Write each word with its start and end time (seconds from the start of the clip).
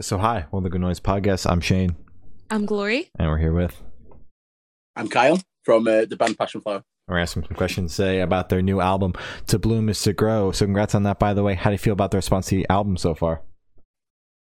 So, 0.00 0.18
hi, 0.18 0.46
One 0.50 0.60
of 0.60 0.64
the 0.64 0.70
Good 0.70 0.80
Noise 0.80 0.98
podcast. 0.98 1.48
I'm 1.48 1.60
Shane, 1.60 1.94
I'm 2.50 2.66
Glory. 2.66 3.10
and 3.16 3.28
we're 3.28 3.38
here 3.38 3.52
with. 3.52 3.80
I'm 4.96 5.08
Kyle 5.08 5.40
from 5.62 5.86
uh, 5.86 6.04
the 6.04 6.16
band 6.16 6.36
Passion 6.36 6.60
Flower. 6.60 6.82
We're 7.06 7.18
asking 7.18 7.44
some 7.44 7.56
questions 7.56 7.94
today 7.94 8.20
about 8.20 8.48
their 8.48 8.60
new 8.60 8.80
album, 8.80 9.12
To 9.48 9.58
Bloom 9.58 9.88
is 9.88 10.02
to 10.02 10.12
Grow. 10.12 10.50
So, 10.50 10.64
congrats 10.66 10.96
on 10.96 11.04
that, 11.04 11.20
by 11.20 11.32
the 11.32 11.44
way. 11.44 11.54
How 11.54 11.70
do 11.70 11.74
you 11.74 11.78
feel 11.78 11.92
about 11.92 12.10
the 12.10 12.16
response 12.16 12.46
to 12.46 12.56
the 12.56 12.66
album 12.68 12.96
so 12.96 13.14
far? 13.14 13.42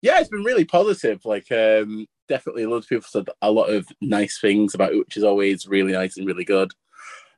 Yeah, 0.02 0.20
it's 0.20 0.28
been 0.28 0.44
really 0.44 0.66
positive. 0.66 1.24
Like, 1.24 1.50
um, 1.50 2.06
definitely, 2.28 2.66
loads 2.66 2.84
of 2.84 2.90
people 2.90 3.08
said 3.08 3.30
a 3.40 3.50
lot 3.50 3.70
of 3.70 3.88
nice 4.02 4.38
things 4.38 4.74
about 4.74 4.92
it, 4.92 4.98
which 4.98 5.16
is 5.16 5.24
always 5.24 5.66
really 5.66 5.92
nice 5.92 6.18
and 6.18 6.26
really 6.26 6.44
good. 6.44 6.72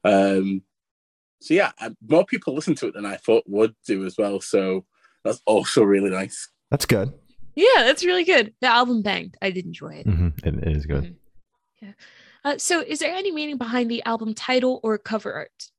Um, 0.02 0.62
so 1.40 1.54
yeah, 1.54 1.70
uh, 1.80 1.90
more 2.08 2.26
people 2.26 2.56
listen 2.56 2.74
to 2.74 2.88
it 2.88 2.94
than 2.94 3.06
I 3.06 3.16
thought 3.18 3.44
would 3.46 3.76
do 3.86 4.04
as 4.04 4.16
well. 4.18 4.40
So 4.40 4.84
that's 5.22 5.40
also 5.46 5.84
really 5.84 6.10
nice. 6.10 6.48
That's 6.72 6.86
good. 6.86 7.12
Yeah, 7.54 7.82
that's 7.82 8.04
really 8.04 8.24
good. 8.24 8.54
The 8.60 8.68
album 8.68 9.02
banged. 9.02 9.36
I 9.42 9.50
did 9.50 9.66
enjoy 9.66 9.96
it. 9.96 10.06
hmm 10.06 10.28
It, 10.44 10.54
it 10.54 10.76
is 10.76 10.86
good. 10.86 11.16
Uh, 12.44 12.56
so, 12.56 12.80
is 12.80 12.98
there 13.00 13.14
any 13.14 13.30
meaning 13.30 13.58
behind 13.58 13.90
the 13.90 14.02
album 14.04 14.34
title 14.34 14.80
or 14.82 14.96
cover 14.96 15.32
art? 15.32 15.70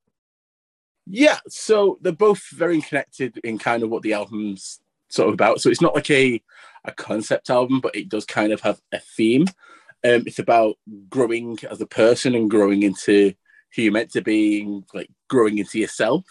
Yeah, 1.07 1.39
so 1.47 1.97
they're 2.01 2.11
both 2.11 2.43
very 2.51 2.81
connected 2.81 3.39
in 3.43 3.57
kind 3.57 3.83
of 3.83 3.89
what 3.89 4.03
the 4.03 4.13
album's 4.13 4.79
sort 5.09 5.27
of 5.27 5.33
about. 5.33 5.61
So 5.61 5.69
it's 5.69 5.81
not 5.81 5.95
like 5.95 6.09
a 6.11 6.41
a 6.85 6.91
concept 6.91 7.49
album, 7.49 7.79
but 7.79 7.95
it 7.95 8.09
does 8.09 8.25
kind 8.25 8.51
of 8.51 8.61
have 8.61 8.81
a 8.91 8.99
theme. 8.99 9.47
Um, 10.03 10.23
it's 10.25 10.39
about 10.39 10.77
growing 11.09 11.57
as 11.69 11.79
a 11.81 11.85
person 11.85 12.33
and 12.33 12.49
growing 12.49 12.81
into 12.83 13.33
who 13.75 13.81
you're 13.83 13.91
meant 13.91 14.11
to 14.13 14.21
be, 14.21 14.81
like 14.93 15.09
growing 15.27 15.59
into 15.59 15.79
yourself. 15.79 16.25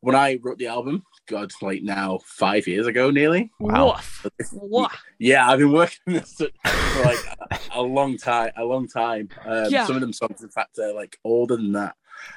When 0.00 0.14
I 0.14 0.38
wrote 0.42 0.56
the 0.58 0.68
album, 0.68 1.04
God, 1.26 1.52
like 1.62 1.82
now 1.82 2.18
five 2.24 2.66
years 2.66 2.86
ago, 2.86 3.10
nearly. 3.10 3.50
Wow. 3.60 3.96
Woof. 4.24 4.26
Woof. 4.52 5.02
Yeah, 5.18 5.48
I've 5.48 5.58
been 5.58 5.72
working 5.72 5.98
on 6.08 6.12
this 6.14 6.34
for 6.34 7.02
like 7.04 7.18
a, 7.50 7.58
a 7.78 7.82
long 7.82 8.16
time. 8.16 8.52
A 8.56 8.64
long 8.64 8.88
time. 8.88 9.28
Um, 9.44 9.66
Yeah. 9.70 9.86
Some 9.86 9.96
of 9.96 10.00
them 10.00 10.12
songs, 10.12 10.42
in 10.42 10.48
fact, 10.48 10.78
are 10.78 10.92
like 10.92 11.18
older 11.24 11.56
than 11.56 11.72
that. 11.72 11.94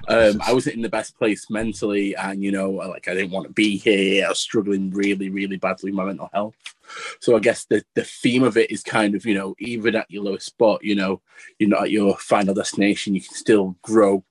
Um, 0.08 0.42
I 0.45 0.53
wasn't 0.53 0.78
in 0.78 0.81
the 0.81 0.90
best 0.90 1.17
place 1.17 1.50
mentally, 1.50 2.16
and 2.16 2.42
you 2.42 2.52
know, 2.52 2.70
like 2.72 3.08
I 3.08 3.14
didn't 3.14 3.31
want 3.31 3.48
to 3.48 3.53
be 3.53 3.78
here. 3.78 4.25
I 4.25 4.30
was 4.30 4.40
struggling 4.40 4.92
really, 4.92 5.30
really 5.30 5.58
badly 5.58 5.92
with 5.92 5.97
my 5.97 6.06
mental 6.06 6.30
health. 6.34 6.56
So 7.20 7.36
I 7.36 7.40
guess 7.40 7.66
the 7.66 7.84
the 7.95 8.03
theme 8.06 8.44
of 8.44 8.56
it 8.56 8.72
is 8.72 8.81
kind 8.81 9.14
of 9.16 9.25
you 9.25 9.34
know, 9.36 9.56
even 9.59 9.95
at 9.95 10.09
your 10.09 10.23
lowest 10.23 10.45
spot, 10.45 10.84
you 10.84 10.95
know, 10.95 11.22
you're 11.59 11.70
not 11.70 11.84
at 11.84 11.92
your 11.92 12.18
final 12.18 12.53
destination. 12.53 13.14
You 13.16 13.22
can 13.22 13.34
still 13.34 13.75
grow. 13.81 14.23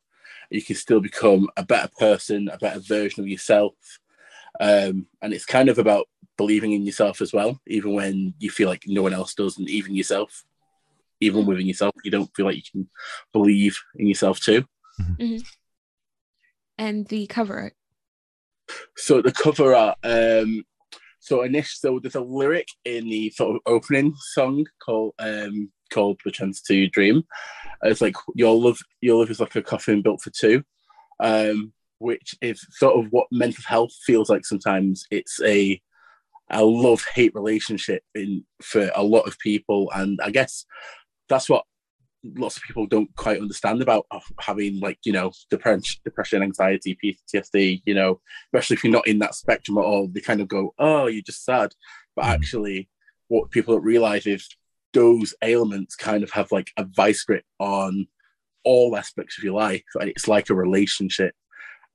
You 0.50 0.62
can 0.62 0.76
still 0.76 1.00
become 1.00 1.48
a 1.56 1.64
better 1.64 1.90
person, 1.98 2.48
a 2.48 2.58
better 2.58 2.80
version 2.80 3.22
of 3.22 3.28
yourself. 3.28 3.74
Um, 4.60 5.06
and 5.20 5.32
it's 5.32 5.46
kind 5.46 5.68
of 5.68 5.78
about 5.78 6.06
believing 6.36 6.72
in 6.72 6.84
yourself 6.84 7.20
as 7.20 7.32
well, 7.32 7.60
even 7.66 7.94
when 7.94 8.34
you 8.38 8.50
feel 8.50 8.68
like 8.68 8.84
no 8.86 9.02
one 9.02 9.14
else 9.14 9.34
does, 9.34 9.58
and 9.58 9.68
even 9.68 9.94
yourself, 9.94 10.44
even 11.20 11.46
within 11.46 11.66
yourself, 11.66 11.94
you 12.04 12.10
don't 12.10 12.34
feel 12.34 12.46
like 12.46 12.56
you 12.56 12.62
can 12.70 12.88
believe 13.32 13.78
in 13.96 14.06
yourself 14.06 14.40
too. 14.40 14.64
And 16.78 17.06
the 17.06 17.26
cover 17.26 17.60
art. 17.60 17.74
So 18.96 19.22
the 19.22 19.32
cover 19.32 19.74
art, 19.74 19.98
um, 20.02 20.64
so 21.20 21.42
initially, 21.42 21.92
so 21.94 22.00
there's 22.00 22.14
a 22.14 22.20
lyric 22.20 22.68
in 22.84 23.08
the 23.08 23.30
sort 23.30 23.54
of 23.54 23.62
opening 23.66 24.14
song 24.16 24.66
called 24.84 25.14
um, 25.18 25.70
called 25.92 26.20
"The 26.24 26.30
Chance 26.30 26.62
to 26.62 26.88
Dream." 26.88 27.22
It's 27.82 28.00
like 28.00 28.16
your 28.34 28.56
love, 28.58 28.78
your 29.00 29.20
love 29.20 29.30
is 29.30 29.40
like 29.40 29.54
a 29.56 29.62
coffin 29.62 30.02
built 30.02 30.22
for 30.22 30.30
two, 30.30 30.64
um, 31.20 31.72
which 32.02 32.34
is 32.42 32.66
sort 32.70 32.98
of 32.98 33.10
what 33.10 33.26
mental 33.30 33.64
health 33.66 33.92
feels 34.04 34.28
like. 34.28 34.44
Sometimes 34.44 35.06
it's 35.10 35.40
a 35.42 35.80
a 36.50 36.62
love 36.64 37.02
hate 37.14 37.34
relationship 37.34 38.02
in 38.14 38.44
for 38.62 38.90
a 38.94 39.02
lot 39.02 39.22
of 39.26 39.38
people, 39.38 39.90
and 39.94 40.20
I 40.22 40.30
guess 40.30 40.66
that's 41.28 41.48
what 41.48 41.64
lots 42.36 42.56
of 42.56 42.62
people 42.62 42.86
don't 42.86 43.12
quite 43.16 43.40
understand 43.40 43.82
about 43.82 44.06
having 44.40 44.78
like 44.80 44.98
you 45.04 45.12
know 45.12 45.32
depression, 45.50 46.00
depression, 46.04 46.42
anxiety, 46.42 46.98
PTSD. 47.02 47.82
You 47.86 47.94
know, 47.94 48.20
especially 48.52 48.74
if 48.74 48.84
you're 48.84 48.92
not 48.92 49.08
in 49.08 49.20
that 49.20 49.34
spectrum 49.34 49.78
at 49.78 49.84
all, 49.84 50.08
they 50.08 50.20
kind 50.20 50.40
of 50.40 50.48
go, 50.48 50.74
"Oh, 50.78 51.06
you're 51.06 51.22
just 51.22 51.44
sad," 51.44 51.72
but 52.16 52.24
Mhm. 52.24 52.34
actually, 52.34 52.88
what 53.28 53.50
people 53.50 53.74
don't 53.74 53.84
realize 53.84 54.26
is 54.26 54.48
those 54.92 55.34
ailments 55.42 55.96
kind 55.96 56.22
of 56.22 56.30
have 56.32 56.52
like 56.52 56.70
a 56.76 56.84
vice 56.84 57.24
grip 57.24 57.44
on 57.58 58.06
all 58.64 58.94
aspects 58.96 59.38
of 59.38 59.44
your 59.44 59.54
life, 59.54 59.84
and 59.94 60.10
it's 60.10 60.28
like 60.28 60.50
a 60.50 60.54
relationship, 60.54 61.34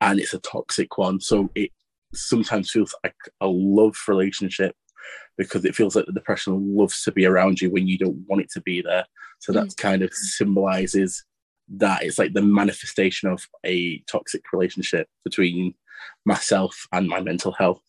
and 0.01 0.19
it's 0.19 0.33
a 0.33 0.39
toxic 0.39 0.97
one. 0.97 1.19
So 1.19 1.49
it 1.55 1.71
sometimes 2.13 2.71
feels 2.71 2.95
like 3.03 3.15
a 3.41 3.47
love 3.47 3.97
relationship 4.07 4.75
because 5.37 5.65
it 5.65 5.75
feels 5.75 5.95
like 5.95 6.05
the 6.05 6.13
depression 6.13 6.75
loves 6.75 7.03
to 7.03 7.11
be 7.11 7.25
around 7.25 7.61
you 7.61 7.69
when 7.69 7.87
you 7.87 7.97
don't 7.97 8.25
want 8.27 8.41
it 8.41 8.51
to 8.51 8.61
be 8.61 8.81
there. 8.81 9.05
So 9.39 9.51
that 9.53 9.75
kind 9.77 10.01
of 10.01 10.13
symbolizes 10.13 11.23
that 11.69 12.03
it's 12.03 12.17
like 12.17 12.33
the 12.33 12.41
manifestation 12.41 13.29
of 13.29 13.45
a 13.65 13.99
toxic 14.09 14.41
relationship 14.51 15.07
between 15.23 15.73
myself 16.25 16.87
and 16.91 17.07
my 17.07 17.21
mental 17.21 17.51
health. 17.51 17.81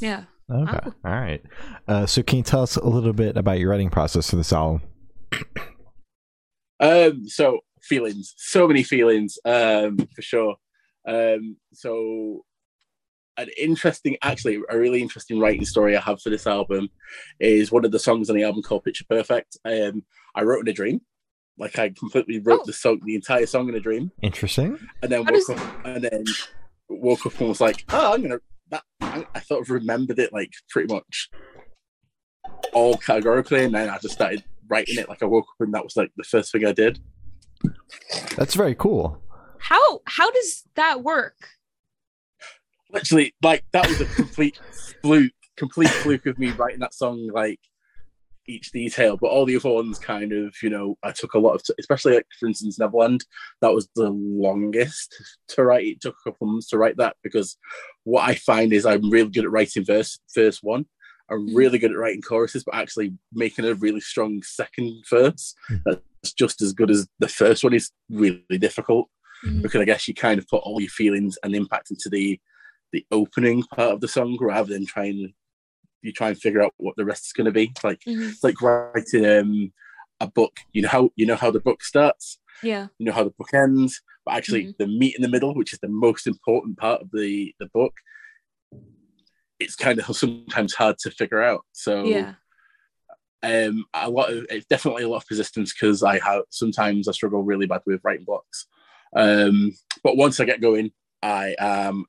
Yeah. 0.00 0.24
Okay. 0.50 0.78
Oh. 0.82 0.92
All 1.04 1.12
right. 1.12 1.42
Uh, 1.88 2.06
so, 2.06 2.22
can 2.22 2.38
you 2.38 2.44
tell 2.44 2.62
us 2.62 2.76
a 2.76 2.86
little 2.86 3.12
bit 3.12 3.36
about 3.36 3.58
your 3.58 3.70
writing 3.70 3.90
process 3.90 4.30
for 4.30 4.36
this 4.36 4.52
album? 4.52 4.82
Um, 6.78 7.26
so 7.28 7.60
feelings, 7.82 8.34
so 8.36 8.68
many 8.68 8.82
feelings, 8.82 9.38
um, 9.44 9.98
for 10.14 10.22
sure. 10.22 10.56
Um, 11.06 11.56
so 11.72 12.44
an 13.38 13.48
interesting, 13.58 14.16
actually, 14.22 14.60
a 14.70 14.78
really 14.78 15.02
interesting 15.02 15.38
writing 15.38 15.64
story 15.64 15.96
I 15.96 16.00
have 16.00 16.20
for 16.22 16.30
this 16.30 16.46
album 16.46 16.88
is 17.38 17.70
one 17.70 17.84
of 17.84 17.92
the 17.92 17.98
songs 17.98 18.30
on 18.30 18.36
the 18.36 18.44
album 18.44 18.62
called 18.62 18.84
Picture 18.84 19.04
Perfect. 19.08 19.56
Um, 19.64 20.04
I 20.34 20.42
wrote 20.42 20.60
in 20.60 20.68
a 20.68 20.72
dream. 20.72 21.00
Like 21.58 21.78
I 21.78 21.88
completely 21.90 22.38
wrote 22.40 22.60
Oh. 22.60 22.66
the 22.66 22.72
song, 22.72 23.00
the 23.04 23.14
entire 23.14 23.46
song 23.46 23.68
in 23.68 23.74
a 23.74 23.80
dream, 23.80 24.10
Interesting. 24.22 24.78
and 25.02 25.10
then 25.10 25.24
How 25.24 25.32
woke 25.32 25.46
does- 25.46 25.50
up, 25.58 25.86
and 25.86 26.04
then 26.04 26.24
woke 26.90 27.24
up 27.24 27.38
and 27.40 27.48
was 27.48 27.60
like, 27.62 27.84
"Oh, 27.88 28.12
I'm 28.12 28.20
gonna." 28.22 28.40
That 28.70 28.82
I, 29.00 29.24
I 29.34 29.40
sort 29.40 29.62
of 29.62 29.70
remembered 29.70 30.18
it 30.18 30.32
like 30.34 30.50
pretty 30.68 30.92
much 30.92 31.30
all 32.74 32.96
categorically, 32.98 33.64
and 33.64 33.74
then 33.74 33.88
I 33.88 33.96
just 33.98 34.14
started 34.14 34.44
writing 34.68 34.98
it. 34.98 35.08
Like 35.08 35.22
I 35.22 35.26
woke 35.26 35.46
up 35.48 35.60
and 35.64 35.72
that 35.72 35.84
was 35.84 35.96
like 35.96 36.10
the 36.16 36.24
first 36.24 36.52
thing 36.52 36.66
I 36.66 36.72
did. 36.72 36.98
That's 38.36 38.54
very 38.54 38.74
cool. 38.74 39.22
How 39.60 40.00
how 40.06 40.30
does 40.30 40.64
that 40.76 41.02
work? 41.02 41.36
literally 42.92 43.34
like 43.42 43.64
that 43.72 43.86
was 43.88 44.00
a 44.00 44.04
complete 44.06 44.58
fluke 45.02 45.32
complete 45.56 45.88
fluke 45.88 46.24
of 46.26 46.38
me 46.38 46.50
writing 46.52 46.78
that 46.78 46.94
song 46.94 47.28
like 47.34 47.58
each 48.46 48.70
detail 48.70 49.16
but 49.20 49.26
all 49.26 49.44
the 49.44 49.56
other 49.56 49.70
ones 49.74 49.98
kind 49.98 50.32
of 50.32 50.54
you 50.62 50.70
know 50.70 50.96
i 51.02 51.10
took 51.10 51.34
a 51.34 51.38
lot 51.38 51.54
of 51.54 51.62
t- 51.64 51.74
especially 51.80 52.14
like 52.14 52.26
for 52.38 52.46
instance 52.46 52.78
neverland 52.78 53.24
that 53.60 53.72
was 53.74 53.88
the 53.96 54.08
longest 54.10 55.16
to 55.48 55.64
write 55.64 55.84
it 55.84 56.00
took 56.00 56.14
a 56.24 56.30
couple 56.30 56.46
months 56.46 56.68
to 56.68 56.78
write 56.78 56.96
that 56.96 57.16
because 57.24 57.58
what 58.04 58.22
i 58.22 58.36
find 58.36 58.72
is 58.72 58.86
i'm 58.86 59.10
really 59.10 59.30
good 59.30 59.44
at 59.44 59.50
writing 59.50 59.84
verse 59.84 60.20
verse 60.32 60.62
one 60.62 60.86
i'm 61.28 61.48
Mhm. 61.48 61.56
really 61.56 61.78
good 61.80 61.90
at 61.90 61.96
writing 61.98 62.22
choruses 62.22 62.62
but 62.62 62.76
actually 62.76 63.12
making 63.32 63.64
a 63.64 63.74
really 63.74 64.00
strong 64.00 64.40
second 64.44 65.02
verse 65.10 65.54
Mhm. 65.68 65.82
that's 66.22 66.32
just 66.34 66.62
as 66.62 66.72
good 66.72 66.90
as 66.90 67.08
the 67.18 67.28
first 67.28 67.64
one 67.64 67.74
is 67.74 67.90
really 68.08 68.58
difficult 68.58 69.10
Mhm. 69.44 69.62
because 69.62 69.80
I 69.80 69.84
guess 69.84 70.06
you 70.08 70.14
kind 70.14 70.38
of 70.38 70.48
put 70.48 70.62
all 70.62 70.80
your 70.80 70.90
feelings 70.90 71.38
and 71.42 71.54
impact 71.54 71.90
into 71.90 72.08
the 72.08 72.40
the 72.92 73.04
opening 73.10 73.62
part 73.64 73.92
of 73.92 74.00
the 74.00 74.08
song 74.08 74.36
rather 74.40 74.72
than 74.72 74.86
trying 74.86 75.34
you 76.02 76.12
try 76.12 76.28
and 76.28 76.38
figure 76.40 76.62
out 76.62 76.72
what 76.76 76.94
the 76.96 77.04
rest 77.04 77.26
is 77.26 77.32
going 77.32 77.46
to 77.46 77.50
be. 77.52 77.64
It's 77.64 77.82
like 77.84 78.00
Mhm. 78.06 78.30
it's 78.32 78.44
like 78.44 78.60
writing 78.62 79.26
um, 79.26 79.72
a 80.20 80.26
book. 80.28 80.56
You 80.72 80.82
know 80.82 80.88
how 80.88 81.10
you 81.16 81.26
know 81.26 81.36
how 81.36 81.50
the 81.50 81.60
book 81.60 81.82
starts, 81.82 82.38
Yeah. 82.62 82.88
you 82.98 83.06
know 83.06 83.12
how 83.12 83.24
the 83.24 83.30
book 83.38 83.52
ends, 83.52 84.00
but 84.24 84.34
actually 84.34 84.66
Mhm. 84.66 84.76
the 84.78 84.86
meat 84.86 85.16
in 85.16 85.22
the 85.22 85.28
middle, 85.28 85.54
which 85.54 85.72
is 85.72 85.80
the 85.80 85.88
most 85.88 86.26
important 86.26 86.78
part 86.78 87.02
of 87.02 87.10
the 87.12 87.54
the 87.58 87.66
book, 87.74 87.94
it's 89.58 89.74
kind 89.76 89.98
of 89.98 90.16
sometimes 90.16 90.74
hard 90.74 90.98
to 90.98 91.10
figure 91.10 91.42
out. 91.42 91.64
So 91.72 92.04
Yeah. 92.04 92.34
um 93.42 93.84
a 93.92 94.08
lot 94.08 94.32
of 94.32 94.46
it's 94.48 94.66
definitely 94.66 95.02
a 95.02 95.08
lot 95.08 95.18
of 95.18 95.26
persistence 95.26 95.72
because 95.74 96.02
i 96.02 96.18
have 96.18 96.42
sometimes 96.48 97.06
i 97.06 97.12
struggle 97.12 97.42
really 97.42 97.66
bad 97.66 97.82
with 97.84 98.00
writing 98.02 98.24
blocks 98.24 98.66
um 99.16 99.72
but 100.04 100.16
once 100.16 100.38
i 100.38 100.44
get 100.44 100.60
going 100.60 100.90
i 101.22 101.54
am 101.58 102.04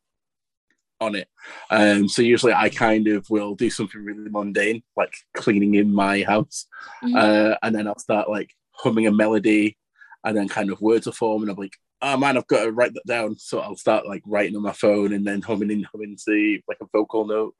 on 0.99 1.13
it. 1.15 1.27
Um 1.69 2.07
so 2.09 2.21
usually 2.23 2.53
i 2.53 2.69
kind 2.69 3.07
of 3.07 3.29
will 3.29 3.53
do 3.55 3.69
something 3.69 4.03
really 4.03 4.29
mundane 4.29 4.81
like 4.95 5.13
cleaning 5.35 5.75
in 5.75 5.93
my 5.93 6.23
house. 6.23 6.65
Mhm. 7.03 7.15
uh 7.15 7.57
and 7.61 7.75
then 7.75 7.87
i'll 7.87 7.99
start 7.99 8.29
like 8.29 8.49
humming 8.71 9.05
a 9.07 9.11
melody 9.11 9.77
and 10.23 10.35
then 10.35 10.47
kind 10.47 10.71
of 10.71 10.81
words 10.81 11.05
will 11.05 11.13
form 11.13 11.43
and 11.43 11.51
i'm 11.51 11.57
like 11.57 11.77
oh 12.01 12.17
man 12.17 12.35
i've 12.37 12.47
got 12.47 12.63
to 12.65 12.71
write 12.71 12.93
that 12.95 13.05
down. 13.07 13.37
So 13.37 13.59
i'll 13.59 13.75
start 13.75 14.07
like 14.07 14.23
writing 14.25 14.55
on 14.55 14.63
my 14.63 14.71
phone 14.73 15.13
and 15.13 15.25
then 15.25 15.41
humming 15.41 15.71
in 15.71 15.83
humming 15.83 16.17
to 16.25 16.59
like 16.67 16.77
a 16.81 16.87
vocal 16.91 17.25
note. 17.27 17.53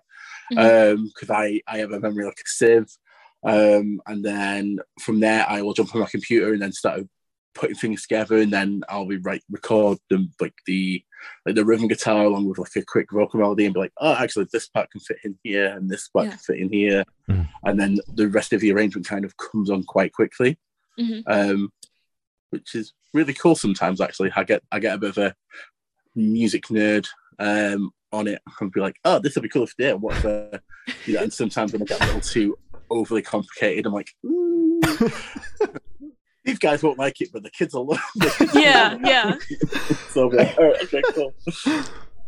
Mhm. 0.51 0.93
um 0.95 1.11
because 1.13 1.29
i 1.29 1.61
i 1.67 1.77
have 1.77 1.91
a 1.91 1.99
memory 1.99 2.25
like 2.25 2.39
a 2.43 2.49
sieve. 2.49 2.89
Um 3.43 4.01
and 4.07 4.25
then 4.25 4.79
from 4.99 5.19
there 5.19 5.45
i 5.47 5.61
will 5.61 5.73
jump 5.75 5.93
on 5.93 6.01
my 6.01 6.07
computer 6.07 6.53
and 6.53 6.61
then 6.63 6.73
start 6.73 7.01
putting 7.57 7.75
things 7.75 8.03
together 8.03 8.37
and 8.37 8.51
then 8.53 8.81
i'll 8.89 9.07
be 9.07 9.17
right 9.17 9.41
record 9.49 9.97
them 10.09 10.31
like 10.39 10.53
the 10.65 11.03
like 11.45 11.55
the 11.55 11.65
rhythm 11.65 11.87
guitar 11.87 12.23
along 12.25 12.47
with 12.47 12.59
like 12.59 12.75
a 12.77 12.83
quick 12.85 13.07
vocal 13.11 13.39
melody 13.39 13.65
and 13.65 13.73
be 13.73 13.79
like, 13.79 13.91
oh, 13.99 14.13
actually 14.13 14.45
this 14.53 14.67
part 14.69 14.89
can 14.91 15.01
fit 15.01 15.17
in 15.23 15.37
here 15.43 15.65
and 15.75 15.89
this 15.89 16.07
part 16.09 16.25
Yeah. 16.25 16.31
can 16.31 16.39
fit 16.39 16.59
in 16.59 16.71
here, 16.71 17.03
Mhm. 17.29 17.49
and 17.65 17.79
then 17.79 17.97
the 18.13 18.27
rest 18.29 18.53
of 18.53 18.61
the 18.61 18.71
arrangement 18.71 19.07
kind 19.07 19.25
of 19.25 19.35
comes 19.37 19.69
on 19.71 19.83
quite 19.83 20.13
quickly, 20.13 20.57
Mhm. 20.99 21.23
um, 21.25 21.71
which 22.51 22.75
is 22.75 22.93
really 23.15 23.33
cool. 23.33 23.55
Sometimes 23.55 23.99
actually, 23.99 24.31
I 24.35 24.43
get 24.43 24.61
I 24.71 24.79
get 24.79 24.93
a 24.95 24.99
bit 24.99 25.09
of 25.09 25.17
a 25.17 25.35
music 26.15 26.67
nerd 26.67 27.07
um, 27.39 27.91
on 28.11 28.27
it 28.27 28.41
and 28.61 28.71
be 28.71 28.79
like, 28.79 28.97
oh, 29.03 29.17
this 29.19 29.33
would 29.35 29.41
be 29.43 29.49
cool 29.49 29.63
if 29.63 29.75
they 29.75 29.85
did. 29.85 29.95
What 30.01 30.17
if, 30.17 30.25
uh, 30.25 30.59
you 31.07 31.15
know, 31.15 31.23
and 31.23 31.33
sometimes 31.33 31.73
when 31.73 31.81
I 31.81 31.85
get 31.85 32.01
a 32.01 32.05
little 32.05 32.21
too 32.21 32.57
overly 32.91 33.21
complicated, 33.23 33.85
I'm 33.87 33.93
like, 33.93 34.11
"Mm, 34.23 34.81
these 36.47 36.57
guys 36.57 36.81
won't 36.81 36.97
like 36.97 37.19
it, 37.21 37.29
but 37.33 37.43
the 37.43 37.51
kids 37.51 37.73
will 37.73 37.85
love 37.87 37.99
it. 38.15 38.33
Yeah, 38.53 38.97
yeah. 39.03 39.37
so 40.09 40.23
all 40.23 40.29
right, 40.31 40.83
okay, 40.83 41.03
cool. 41.13 41.35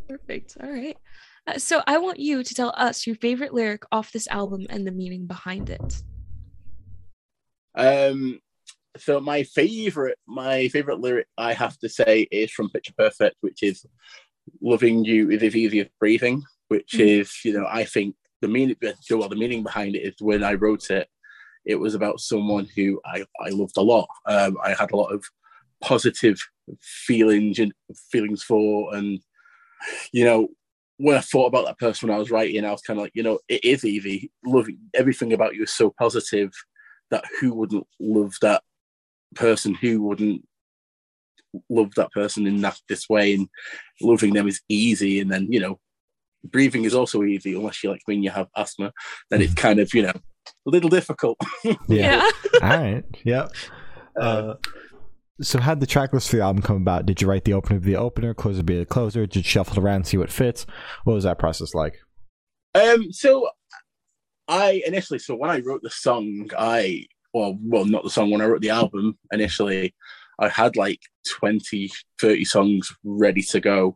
Perfect. 0.08 0.58
All 0.62 0.70
right. 0.70 0.98
Uh, 1.48 1.58
so 1.58 1.82
I 1.88 1.98
want 2.00 2.20
you 2.20 2.44
to 2.44 2.54
tell 2.54 2.74
us 2.76 3.08
your 3.08 3.16
favorite 3.16 3.54
lyric 3.54 3.84
off 3.92 4.12
this 4.12 4.28
album 4.28 4.68
and 4.70 4.86
the 4.86 4.92
meaning 4.92 5.26
behind 5.26 5.70
it. 5.70 6.04
Um, 7.76 8.40
so 8.98 9.22
my 9.22 9.44
favorite, 9.44 10.18
my 10.28 10.68
favorite 10.68 11.00
lyric 11.00 11.28
I 11.38 11.54
have 11.54 11.78
to 11.80 11.88
say 11.90 12.28
is 12.30 12.52
from 12.52 12.70
Picture 12.70 12.94
Perfect, 12.98 13.38
which 13.40 13.64
is 13.64 13.86
"Loving 14.62 15.06
you 15.06 15.30
is 15.32 15.42
as 15.44 15.56
easy 15.56 15.80
as 15.80 15.88
breathing," 16.00 16.44
which 16.68 16.92
Mhm. 16.94 17.20
is, 17.22 17.34
you 17.46 17.54
know, 17.54 17.66
I 17.70 17.86
think 17.86 18.16
the 18.42 18.48
meaning, 18.50 18.76
well, 19.12 19.30
the 19.30 19.36
meaning 19.36 19.64
behind 19.64 19.96
it 19.96 20.00
is 20.00 20.16
when 20.20 20.44
I 20.44 20.56
wrote 20.56 20.90
it, 20.90 21.08
it 21.66 21.76
was 21.76 21.96
about 21.96 22.20
someone 22.20 22.68
who 22.76 23.00
I, 23.06 23.26
I 23.42 23.50
loved 23.50 23.78
a 23.78 23.82
lot. 23.82 24.08
Um, 24.26 24.58
I 24.64 24.74
had 24.74 24.92
a 24.92 24.96
lot 24.96 25.14
of 25.14 25.24
positive 25.82 26.40
feelings 26.82 27.60
and 27.60 27.74
feelings 28.12 28.44
for, 28.44 28.94
and 28.96 29.20
you 30.12 30.26
know, 30.26 30.50
when 30.98 31.16
I 31.16 31.22
thought 31.22 31.48
about 31.48 31.66
that 31.66 31.80
person 31.80 32.08
when 32.10 32.16
I 32.16 32.20
was 32.20 32.32
writing, 32.32 32.66
I 32.66 32.72
was 32.72 32.82
kind 32.82 33.00
of 33.00 33.04
like, 33.04 33.14
you 33.16 33.24
know, 33.24 33.40
it 33.48 33.64
is 33.64 33.86
Evie. 33.86 34.32
Love 34.46 34.68
everything 34.94 35.32
about 35.32 35.56
you 35.56 35.64
is 35.64 35.74
so 35.74 35.94
positive 35.98 36.52
that 37.10 37.24
who 37.40 37.54
wouldn't 37.54 37.88
love 38.00 38.36
that 38.42 38.64
person? 39.36 39.74
Who 39.76 40.02
wouldn't 40.04 40.46
love 41.70 41.94
that 41.96 42.12
person 42.12 42.46
in 42.48 42.62
that 42.62 42.80
this 42.90 43.08
way? 43.10 43.34
And 43.34 43.48
loving 44.02 44.34
them 44.34 44.48
is 44.48 44.62
easy, 44.70 45.20
and 45.20 45.32
then 45.32 45.52
you 45.52 45.60
know, 45.60 45.80
breathing 46.44 46.86
is 46.86 46.94
also 46.94 47.24
easy 47.24 47.56
unless 47.56 47.84
you 47.84 47.92
like 47.92 48.02
when 48.06 48.24
you 48.24 48.32
have 48.32 48.48
asthma. 48.56 48.92
Then 49.30 49.42
it's 49.42 49.54
kind 49.54 49.80
of 49.80 49.94
you 49.94 50.04
know 50.04 50.14
a 50.66 50.70
little 50.70 50.90
difficult. 50.90 51.38
Yeah. 51.88 52.30
All 52.62 52.70
right. 52.70 53.04
Yep. 53.24 53.52
Uh, 54.20 54.54
so 55.42 55.60
how'd 55.60 55.80
the 55.80 55.88
track 55.88 56.14
list 56.14 56.30
for 56.30 56.38
the 56.38 56.44
album 56.44 56.62
come 56.62 56.78
about? 56.78 57.06
Did 57.06 57.22
you 57.22 57.28
write 57.28 57.46
the 57.46 57.54
opener 57.54 57.80
be 57.80 57.94
the 57.94 57.98
opener, 57.98 58.34
closer 58.34 58.64
be 58.64 58.78
the 58.78 58.86
closer? 58.86 59.26
Did 59.26 59.38
you 59.38 59.44
shuffle 59.44 59.78
it 59.78 59.84
around, 59.84 60.06
see 60.06 60.18
what 60.18 60.32
fits? 60.32 60.66
What 61.04 61.14
was 61.14 61.24
that 61.24 61.40
process 61.40 61.74
like? 61.74 62.00
Um, 62.76 63.12
so 63.12 63.50
I 64.48 64.82
initially, 64.86 65.20
so 65.20 65.36
when 65.36 65.50
I 65.50 65.60
wrote 65.60 65.82
the 65.82 65.90
song, 65.90 66.50
I 66.58 67.06
well, 67.34 67.58
well, 67.62 67.86
not 67.86 68.04
the 68.04 68.10
song. 68.10 68.32
When 68.32 68.42
I 68.42 68.46
wrote 68.46 68.62
the 68.62 68.72
album 68.72 69.18
initially, 69.32 69.94
I 70.40 70.50
had 70.50 70.76
like 70.76 71.02
20, 71.40 71.90
30 72.20 72.46
songs 72.46 72.92
ready 73.04 73.44
to 73.44 73.60
go, 73.60 73.96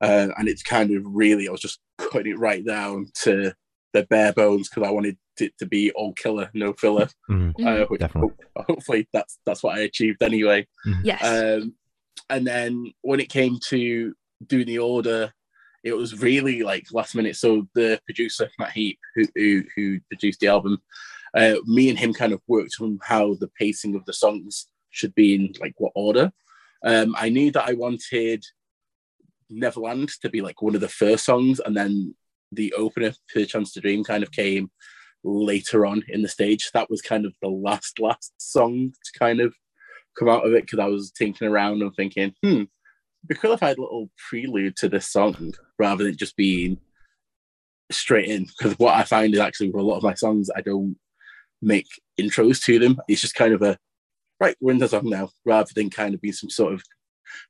uh, 0.00 0.28
and 0.36 0.48
it's 0.48 0.62
kind 0.62 0.94
of 0.94 1.02
really, 1.06 1.48
I 1.48 1.52
was 1.52 1.60
just 1.60 1.80
cutting 1.96 2.32
it 2.32 2.38
right 2.38 2.64
down 2.64 3.06
to 3.22 3.52
the 3.94 4.02
bare 4.04 4.32
bones 4.32 4.68
because 4.68 4.86
I 4.86 4.90
wanted 4.90 5.16
it 5.42 5.56
to 5.58 5.66
be 5.66 5.90
all 5.92 6.12
killer, 6.14 6.50
no 6.54 6.72
filler. 6.72 7.08
Mhm. 7.30 7.54
Uh, 7.64 7.86
which 7.86 8.00
Definitely. 8.00 8.30
ho- 8.56 8.64
hopefully 8.68 9.08
that's 9.12 9.38
that's 9.46 9.62
what 9.62 9.76
I 9.76 9.82
achieved 9.82 10.22
anyway. 10.22 10.66
Yes. 11.02 11.22
Um, 11.24 11.74
and 12.30 12.46
then 12.46 12.92
when 13.02 13.20
it 13.20 13.28
came 13.30 13.58
to 13.68 14.14
doing 14.46 14.66
the 14.66 14.78
order, 14.78 15.32
it 15.84 15.92
was 15.96 16.20
really 16.20 16.62
like 16.62 16.86
last 16.92 17.14
minute. 17.14 17.36
So 17.36 17.68
the 17.74 18.00
producer 18.04 18.50
Matt 18.58 18.72
Heap, 18.72 18.98
who 19.14 19.24
who, 19.34 19.62
who 19.74 20.00
produced 20.10 20.40
the 20.40 20.48
album, 20.48 20.78
uh, 21.34 21.56
me 21.64 21.88
and 21.88 21.98
him 21.98 22.12
kind 22.12 22.32
of 22.32 22.40
worked 22.46 22.76
on 22.80 22.98
how 23.02 23.34
the 23.34 23.48
pacing 23.58 23.94
of 23.94 24.04
the 24.04 24.12
songs 24.12 24.66
should 24.90 25.14
be 25.14 25.34
in 25.34 25.52
like 25.60 25.74
what 25.78 25.92
order. 25.94 26.32
Um, 26.84 27.14
I 27.18 27.28
knew 27.28 27.50
that 27.52 27.68
I 27.68 27.74
wanted 27.74 28.44
Neverland 29.50 30.10
to 30.20 30.28
be 30.28 30.40
like 30.42 30.60
one 30.62 30.74
of 30.74 30.80
the 30.80 30.88
first 30.88 31.24
songs, 31.24 31.60
and 31.60 31.76
then 31.76 32.14
the 32.52 32.72
opener, 32.74 33.12
"Per 33.32 33.44
Chance 33.44 33.72
to 33.72 33.80
Dream," 33.80 34.04
kind 34.04 34.22
of 34.22 34.30
came 34.32 34.70
later 35.24 35.86
on 35.86 36.02
in 36.08 36.22
the 36.22 36.28
stage. 36.28 36.70
That 36.72 36.90
was 36.90 37.02
kind 37.02 37.26
of 37.26 37.34
the 37.42 37.48
last 37.48 37.98
last 37.98 38.32
song 38.38 38.92
to 39.04 39.18
kind 39.18 39.40
of 39.40 39.54
come 40.18 40.28
out 40.28 40.46
of 40.46 40.52
it 40.52 40.62
because 40.62 40.78
I 40.78 40.86
was 40.86 41.12
thinking 41.16 41.48
around 41.48 41.82
and 41.82 41.94
thinking, 41.94 42.34
hmm, 42.42 42.64
we 43.28 43.34
could 43.34 43.50
have 43.50 43.60
had 43.60 43.78
a 43.78 43.82
little 43.82 44.10
prelude 44.28 44.76
to 44.76 44.88
this 44.88 45.08
song 45.08 45.54
rather 45.78 46.04
than 46.04 46.16
just 46.16 46.36
being 46.36 46.78
straight 47.90 48.28
in. 48.28 48.46
Because 48.46 48.78
what 48.78 48.94
I 48.94 49.04
find 49.04 49.34
is 49.34 49.40
actually 49.40 49.70
with 49.70 49.82
a 49.82 49.86
lot 49.86 49.96
of 49.96 50.02
my 50.02 50.14
songs, 50.14 50.50
I 50.54 50.60
don't 50.60 50.96
make 51.60 51.88
intros 52.20 52.62
to 52.64 52.78
them. 52.78 53.00
It's 53.08 53.20
just 53.20 53.34
kind 53.34 53.54
of 53.54 53.62
a 53.62 53.78
right, 54.40 54.56
we're 54.60 54.72
in 54.72 54.78
the 54.78 54.88
song 54.88 55.10
now, 55.10 55.30
rather 55.44 55.70
than 55.74 55.90
kind 55.90 56.14
of 56.14 56.20
being 56.20 56.32
some 56.32 56.50
sort 56.50 56.72
of 56.72 56.82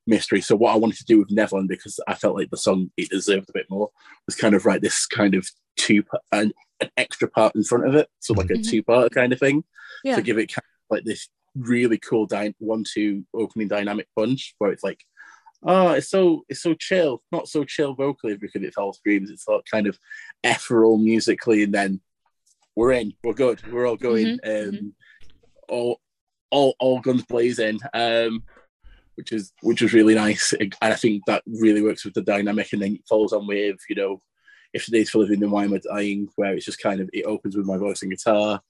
mystery. 0.07 0.41
So 0.41 0.57
what 0.57 0.73
I 0.73 0.77
wanted 0.79 0.99
to 0.99 1.05
do 1.05 1.19
with 1.19 1.31
Neverland, 1.31 1.69
because 1.69 1.99
I 2.09 2.15
felt 2.15 2.37
like 2.37 2.51
the 2.51 2.57
song 2.57 2.91
it 2.97 3.11
deserved 3.11 3.49
a 3.51 3.53
bit 3.55 3.67
more, 3.71 3.91
was 4.27 4.35
kind 4.37 4.55
of 4.55 4.65
write 4.67 4.83
this 4.83 5.07
kind 5.07 5.35
of 5.35 5.49
two 5.77 6.03
an, 6.33 6.53
an 6.81 6.91
extra 6.97 7.29
part 7.29 7.55
in 7.55 7.63
front 7.65 7.87
of 7.87 7.95
it, 7.95 8.09
so 8.21 8.35
like 8.35 8.51
a 8.51 8.55
Mhm. 8.55 8.69
two 8.69 8.83
part 8.83 9.13
kind 9.13 9.33
of 9.33 9.39
thing 9.39 9.65
yeah. 10.05 10.17
to 10.17 10.23
give 10.23 10.39
it 10.39 10.53
kind 10.53 10.65
of 10.65 10.97
like 10.97 11.05
this 11.05 11.29
really 11.57 11.99
cool 11.99 12.27
dy- 12.27 12.55
one 12.59 12.85
two 12.85 13.25
opening 13.35 13.69
dynamic 13.69 14.07
punch 14.17 14.55
where 14.59 14.71
it's 14.71 14.85
like 14.85 15.01
oh 15.65 15.89
it's 15.91 16.09
so 16.09 16.45
it's 16.49 16.63
so 16.63 16.73
chill 16.75 17.21
not 17.33 17.49
so 17.49 17.65
chill 17.65 17.95
vocally 17.95 18.37
because 18.37 18.63
it's 18.63 18.77
all 18.77 18.93
screams 18.93 19.29
it's 19.31 19.49
all 19.49 19.61
kind 19.69 19.89
of 19.89 19.99
ethereal 20.45 20.97
musically 20.99 21.65
and 21.65 21.75
then 21.75 22.01
we're 22.77 22.93
in 22.93 23.13
we're 23.25 23.33
good 23.33 23.61
we're 23.73 23.89
all 23.89 23.97
going 23.97 24.39
Mhm, 24.45 24.69
um 24.79 24.95
all 25.69 26.01
all 26.53 26.77
all 26.79 27.01
guns 27.01 27.25
blazing 27.25 27.81
um 27.93 28.45
which 29.19 29.33
is 29.33 29.53
which 29.63 29.83
was 29.83 29.93
really 29.93 30.15
nice. 30.15 30.55
And 30.61 30.75
i 30.81 30.95
think 30.95 31.25
that 31.27 31.43
really 31.47 31.83
works 31.83 32.05
with 32.05 32.15
the 32.15 32.23
dynamic 32.23 32.73
and 32.73 32.81
then 32.81 32.95
it 32.95 33.09
follows 33.09 33.33
on 33.33 33.47
with 33.47 33.79
you 33.91 33.97
know 33.97 34.23
if 34.73 34.85
today's 34.85 35.11
for 35.11 35.19
living 35.19 35.41
then 35.41 35.51
why 35.51 35.65
am 35.65 35.75
i 35.75 35.81
dying 35.93 36.29
where 36.37 36.55
it's 36.55 36.65
just 36.65 36.81
kind 36.81 37.01
of 37.01 37.11
it 37.13 37.25
opens 37.27 37.57
with 37.57 37.67
my 37.67 37.77
voice 37.77 38.03
and 38.03 38.11
guitar. 38.13 38.61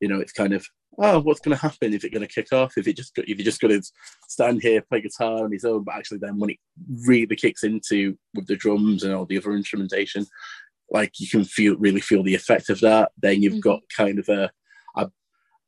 You 0.00 0.08
know 0.08 0.20
it's 0.20 0.32
kind 0.32 0.52
of 0.52 0.66
oh 0.98 1.20
what's 1.20 1.40
going 1.40 1.56
to 1.56 1.62
happen? 1.68 1.92
Is 1.94 2.04
it 2.04 2.12
going 2.12 2.26
to 2.26 2.34
kick 2.36 2.52
off? 2.52 2.74
If 2.76 2.86
it 2.86 2.96
just 2.96 3.16
if 3.18 3.36
you're 3.38 3.50
just 3.52 3.60
going 3.60 3.80
to 3.80 3.86
stand 4.28 4.60
here 4.62 4.82
play 4.82 5.00
guitar 5.00 5.44
on 5.44 5.52
his 5.52 5.64
own 5.64 5.82
but 5.84 5.94
actually 5.96 6.18
then 6.18 6.38
when 6.38 6.50
it 6.50 6.58
really 7.06 7.36
kicks 7.36 7.64
into 7.64 8.16
with 8.34 8.46
the 8.46 8.56
drums 8.56 9.02
and 9.02 9.14
all 9.14 9.24
the 9.26 9.38
other 9.38 9.52
instrumentation 9.52 10.26
like 10.90 11.18
you 11.18 11.28
can 11.28 11.44
feel 11.44 11.76
really 11.76 12.00
feel 12.00 12.22
the 12.22 12.34
effect 12.34 12.68
of 12.68 12.78
that. 12.80 13.10
Then 13.16 13.40
you've 13.42 13.54
Mhm. 13.54 13.68
got 13.70 13.80
kind 13.96 14.18
of 14.18 14.28
a 14.28 14.50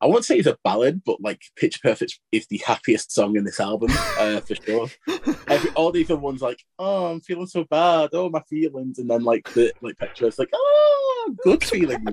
I 0.00 0.06
won't 0.06 0.26
say 0.26 0.36
it's 0.36 0.46
a 0.46 0.58
ballad, 0.62 1.02
but 1.06 1.22
like 1.22 1.40
Pitch 1.56 1.82
Perfect 1.82 2.20
is 2.30 2.46
the 2.48 2.60
happiest 2.66 3.12
song 3.12 3.36
in 3.36 3.44
this 3.44 3.60
album, 3.60 3.90
uh, 4.18 4.40
for 4.40 4.54
sure. 4.54 4.88
Every, 5.48 5.70
all 5.70 5.90
the 5.90 6.04
other 6.04 6.16
ones, 6.16 6.42
like, 6.42 6.62
oh, 6.78 7.06
I'm 7.06 7.20
feeling 7.22 7.46
so 7.46 7.64
bad, 7.64 8.10
oh, 8.12 8.28
my 8.28 8.42
feelings, 8.42 8.98
and 8.98 9.08
then 9.08 9.24
like 9.24 9.50
the 9.54 9.72
like 9.80 9.96
Pitch 9.96 10.18
Perfect's 10.18 10.38
like, 10.38 10.50
oh, 10.52 11.34
good 11.42 11.64
feelings, 11.64 12.04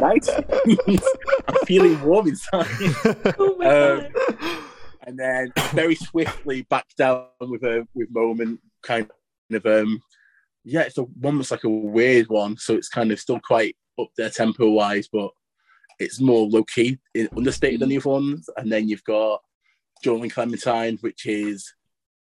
nice. 0.00 0.28
I'm 1.48 1.66
feeling 1.66 2.02
warm 2.02 2.26
inside, 2.28 2.66
oh 3.38 3.56
my 3.58 3.66
um, 3.66 4.06
god. 4.12 4.62
and 5.06 5.18
then 5.18 5.52
very 5.72 5.94
swiftly 5.94 6.62
back 6.62 6.86
down 6.96 7.26
with 7.40 7.62
a 7.62 7.86
with 7.94 8.10
moment, 8.10 8.58
kind 8.82 9.08
of 9.52 9.66
um, 9.66 10.02
yeah, 10.64 10.82
it's 10.82 10.98
a 10.98 11.02
one 11.02 11.36
that's 11.36 11.52
like 11.52 11.64
a 11.64 11.68
weird 11.68 12.28
one, 12.28 12.56
so 12.56 12.74
it's 12.74 12.88
kind 12.88 13.12
of 13.12 13.20
still 13.20 13.38
quite 13.38 13.76
up 14.00 14.08
there 14.16 14.30
tempo 14.30 14.68
wise, 14.68 15.08
but 15.12 15.30
it's 15.98 16.20
more 16.20 16.46
low 16.48 16.64
key, 16.64 16.98
understated 17.36 17.80
than 17.80 17.88
the 17.90 17.98
other 17.98 18.08
ones. 18.10 18.48
And 18.56 18.70
then 18.70 18.88
you've 18.88 19.04
got 19.04 19.40
Joel 20.02 20.22
and 20.22 20.32
Clementine, 20.32 20.98
which 21.00 21.26
is 21.26 21.72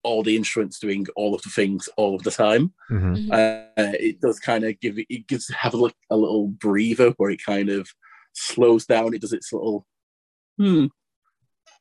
all 0.03 0.22
the 0.22 0.36
instruments 0.36 0.77
doing 0.79 1.05
all 1.15 1.34
of 1.34 1.41
the 1.41 1.50
things 1.50 1.89
all 1.98 2.15
of 2.15 2.24
the 2.24 2.31
time. 2.31 2.74
Mhm. 2.91 3.31
Uh, 3.31 3.91
it 4.00 4.22
does 4.22 4.39
kind 4.39 4.63
of 4.63 4.79
give 4.79 5.00
it, 5.00 5.07
it 5.10 5.27
gives 5.27 5.50
have 5.50 5.74
a 5.74 5.77
look 5.77 5.95
a 6.12 6.15
little 6.15 6.48
breather 6.50 7.10
where 7.17 7.31
it 7.31 7.43
kind 7.43 7.69
of 7.69 7.89
slows 8.34 8.86
down. 8.86 9.13
It 9.15 9.22
does 9.22 9.34
its 9.34 9.51
little 9.51 9.86
hmm, 10.57 10.86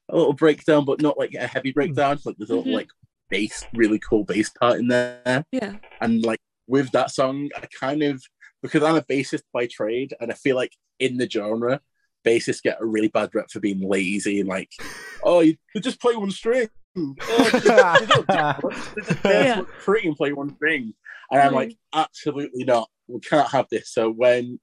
a 0.09 0.17
little 0.17 0.33
breakdown, 0.33 0.85
but 0.85 1.01
not 1.03 1.19
like 1.19 1.35
a 1.35 1.47
heavy 1.47 1.71
breakdown. 1.73 2.19
Like 2.25 2.37
there's 2.39 2.51
a 2.51 2.57
little 2.57 2.73
Mhm. 2.73 2.77
like 2.77 2.89
bass, 3.31 3.65
really 3.75 3.99
cool 3.99 4.25
bass 4.25 4.51
part 4.51 4.79
in 4.81 4.89
there. 4.89 5.45
Yeah. 5.53 5.77
And 6.01 6.25
like 6.25 6.41
with 6.67 6.91
that 6.93 7.11
song, 7.11 7.51
I 7.57 7.67
kind 7.79 8.03
of 8.03 8.25
because 8.65 8.83
I'm 8.83 8.97
a 8.97 9.03
bassist 9.03 9.43
by 9.53 9.67
trade, 9.69 10.15
and 10.21 10.33
I 10.33 10.35
feel 10.35 10.57
like 10.57 10.73
in 10.99 11.19
the 11.19 11.29
genre, 11.31 11.81
bassists 12.27 12.63
get 12.63 12.81
a 12.81 12.87
really 12.87 13.09
bad 13.09 13.31
rep 13.35 13.51
for 13.51 13.61
being 13.61 13.87
lazy 13.87 14.41
and 14.41 14.49
like, 14.49 14.71
oh, 15.23 15.41
you, 15.41 15.57
you 15.75 15.81
just 15.81 16.01
play 16.01 16.17
one 16.17 16.31
string. 16.33 16.69
Oh, 16.97 17.51
you 17.53 17.61
don't- 17.61 18.01
you 18.01 18.27
don't 18.27 18.61
do 18.61 18.69
much. 18.69 18.95
They 18.95 19.03
just 19.03 19.25
Yeah. 19.25 19.63
look 19.87 20.05
and 20.05 20.17
play 20.17 20.33
one 20.33 20.55
string. 20.55 20.95
And 21.31 21.41
I'm 21.41 21.53
like, 21.53 21.77
absolutely 21.93 22.65
not. 22.65 22.89
We 23.09 23.21
can't 23.21 23.51
have 23.51 23.67
this. 23.71 23.91
So 23.93 24.11
when 24.11 24.59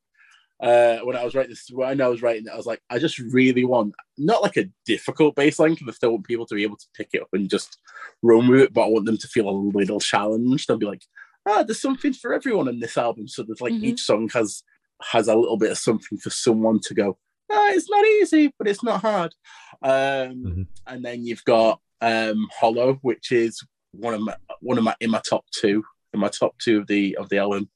uh, 0.64 1.00
when 1.00 1.16
I 1.18 1.24
was 1.26 1.34
writing 1.36 1.50
this, 1.52 1.68
when 1.72 2.00
I 2.02 2.08
was 2.08 2.22
writing 2.22 2.46
it, 2.46 2.52
I 2.54 2.56
was 2.56 2.68
like, 2.68 2.82
I 2.90 3.00
just 3.00 3.18
really 3.20 3.66
want 3.66 3.94
not 4.18 4.44
like 4.44 4.58
a 4.58 4.70
difficult 4.86 5.36
bass 5.36 5.58
line 5.60 5.72
because 5.74 5.88
I 5.90 5.92
still 5.94 6.12
want 6.12 6.28
people 6.28 6.46
to 6.46 6.56
be 6.56 6.64
able 6.64 6.78
to 6.78 6.86
pick 6.96 7.10
it 7.14 7.22
up 7.22 7.30
and 7.34 7.50
just 7.50 7.80
run 8.22 8.48
with 8.48 8.62
it, 8.62 8.74
but 8.74 8.84
I 8.84 8.88
want 8.90 9.06
them 9.08 9.18
to 9.18 9.28
feel 9.28 9.50
a 9.50 9.52
little 9.52 10.00
challenged 10.00 10.70
and 10.70 10.80
be 10.80 10.86
like, 10.86 11.02
ah, 11.48 11.64
there's 11.64 11.82
something 11.82 12.14
for 12.14 12.34
everyone 12.34 12.68
in 12.68 12.80
this 12.80 12.98
album. 12.98 13.28
So 13.28 13.44
there's 13.44 13.62
like 13.62 13.74
Mhm. 13.74 13.84
each 13.84 14.02
song 14.02 14.30
has 14.34 14.64
has 15.12 15.28
a 15.28 15.36
little 15.36 15.58
bit 15.58 15.72
of 15.72 15.78
something 15.80 16.18
for 16.20 16.30
someone 16.30 16.80
to 16.80 16.94
go. 16.94 17.18
Ah, 17.52 17.72
it's 17.72 17.90
not 17.90 18.06
easy, 18.06 18.54
but 18.58 18.68
it's 18.68 18.84
not 18.84 19.02
hard. 19.02 19.34
Um, 19.82 20.44
Mhm. 20.44 20.68
And 20.88 21.04
then 21.06 21.26
you've 21.26 21.44
got 21.44 21.82
um, 22.02 22.48
Hollow, 22.60 22.96
which 23.04 23.32
is 23.32 23.64
one 23.92 24.14
of 24.16 24.22
my 24.22 24.36
one 24.60 24.78
of 24.78 24.84
my 24.84 24.96
in 25.00 25.10
my 25.12 25.22
top 25.28 25.46
two, 25.52 25.84
in 26.14 26.20
my 26.20 26.30
top 26.30 26.58
two 26.60 26.80
of 26.80 26.88
the 26.88 27.16
of 27.18 27.30
the 27.30 27.38
album. 27.38 27.70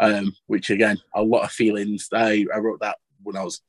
Um, 0.00 0.32
which 0.46 0.70
again, 0.70 0.98
a 1.14 1.22
lot 1.24 1.42
of 1.44 1.50
feelings. 1.50 2.08
I 2.12 2.46
I 2.54 2.58
wrote 2.58 2.80
that 2.80 2.98
when 3.22 3.36
I 3.36 3.42
was 3.44 3.60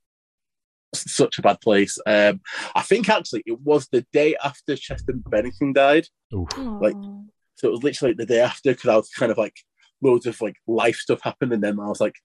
such 0.93 1.37
a 1.37 1.41
bad 1.43 1.61
place. 1.61 1.97
Um, 2.07 2.41
I 2.75 2.81
think 2.81 3.09
actually 3.09 3.43
it 3.45 3.59
was 3.61 3.87
the 3.91 4.05
day 4.11 4.35
after 4.43 4.75
Chester 4.75 5.13
Bennington 5.13 5.73
died. 5.73 6.07
Oof. 6.33 6.47
Like- 6.57 6.95
Aw. 6.95 7.18
So 7.59 7.67
it 7.67 7.71
was 7.71 7.83
literally 7.83 8.13
the 8.13 8.25
day 8.25 8.39
after 8.39 8.71
because 8.71 8.89
I 8.89 8.95
was 8.95 9.09
kind 9.09 9.31
of 9.31 9.37
like 9.37 9.55
loads 10.01 10.25
of 10.25 10.39
like 10.41 10.55
life 10.67 10.95
stuff 10.95 11.19
happened, 11.21 11.51
and 11.53 11.61
then 11.63 11.79
I 11.79 11.87
was 11.87 11.99
like, 11.99 12.15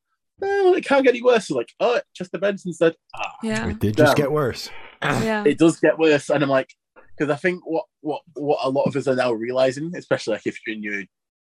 oh, 0.43 0.75
it 0.75 0.85
can't 0.85 1.05
get 1.05 1.11
any 1.15 1.23
worse. 1.23 1.49
So 1.49 1.57
like, 1.57 1.73
oh, 1.81 2.01
Chester 2.15 2.39
Bennington 2.39 2.73
said, 2.73 2.95
ah, 3.17 3.33
yeah, 3.43 3.69
It 3.69 3.81
did 3.81 3.97
just 3.97 4.17
Yeah. 4.17 4.23
get 4.25 4.33
worse. 4.33 4.71
yeah, 5.03 5.45
it 5.47 5.59
does 5.59 5.81
get 5.81 5.99
worse, 5.99 6.31
and 6.31 6.43
I'm 6.43 6.49
like, 6.51 6.71
because 7.19 7.33
I 7.33 7.37
think 7.37 7.63
what 7.67 7.85
what 8.01 8.23
what 8.35 8.59
a 8.63 8.71
lot 8.71 8.85
of 8.85 8.95
us 8.97 9.09
are 9.09 9.17
now 9.17 9.33
realizing, 9.33 9.93
especially 9.97 10.35
like 10.35 10.47
if 10.47 10.59
you're 10.67 10.77
in 10.77 10.83
your 10.83 11.03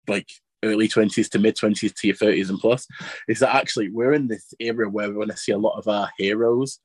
like 0.08 0.28
early 0.62 0.86
twenties 0.88 1.28
to 1.30 1.38
mid 1.38 1.56
twenties 1.56 1.92
to 1.94 2.06
your 2.06 2.16
thirties 2.16 2.48
and 2.50 2.58
plus, 2.60 2.86
is 3.28 3.40
that 3.40 3.54
actually 3.54 3.88
we're 3.90 4.12
in 4.12 4.28
this 4.28 4.52
era 4.60 4.88
where 4.88 5.08
we 5.10 5.16
want 5.16 5.30
to 5.30 5.36
see 5.36 5.52
a 5.52 5.58
lot 5.58 5.76
of 5.78 5.88
our 5.88 6.10
heroes 6.18 6.78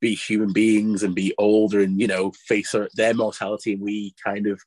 be 0.00 0.14
human 0.14 0.52
beings 0.52 1.02
and 1.02 1.14
be 1.14 1.34
older 1.38 1.80
and 1.80 2.00
you 2.00 2.06
know 2.06 2.32
face 2.46 2.72
their, 2.72 2.88
their 2.94 3.14
mortality, 3.14 3.72
and 3.74 3.82
we 3.82 4.14
kind 4.24 4.46
of 4.46 4.60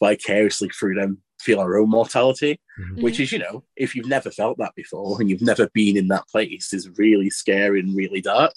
vicariously 0.00 0.68
through 0.68 0.94
them 0.94 1.18
feel 1.40 1.60
our 1.60 1.76
own 1.78 1.90
mortality 1.90 2.58
Mhm. 2.78 3.02
which 3.02 3.20
is 3.20 3.32
you 3.32 3.38
know 3.38 3.64
if 3.76 3.94
you've 3.94 4.06
never 4.06 4.30
felt 4.30 4.58
that 4.58 4.74
before 4.74 5.18
and 5.20 5.30
you've 5.30 5.42
never 5.42 5.68
been 5.72 5.96
in 5.96 6.08
that 6.08 6.28
place 6.28 6.72
is 6.74 6.90
really 6.98 7.30
scary 7.30 7.80
and 7.80 7.96
really 7.96 8.20
dark 8.20 8.52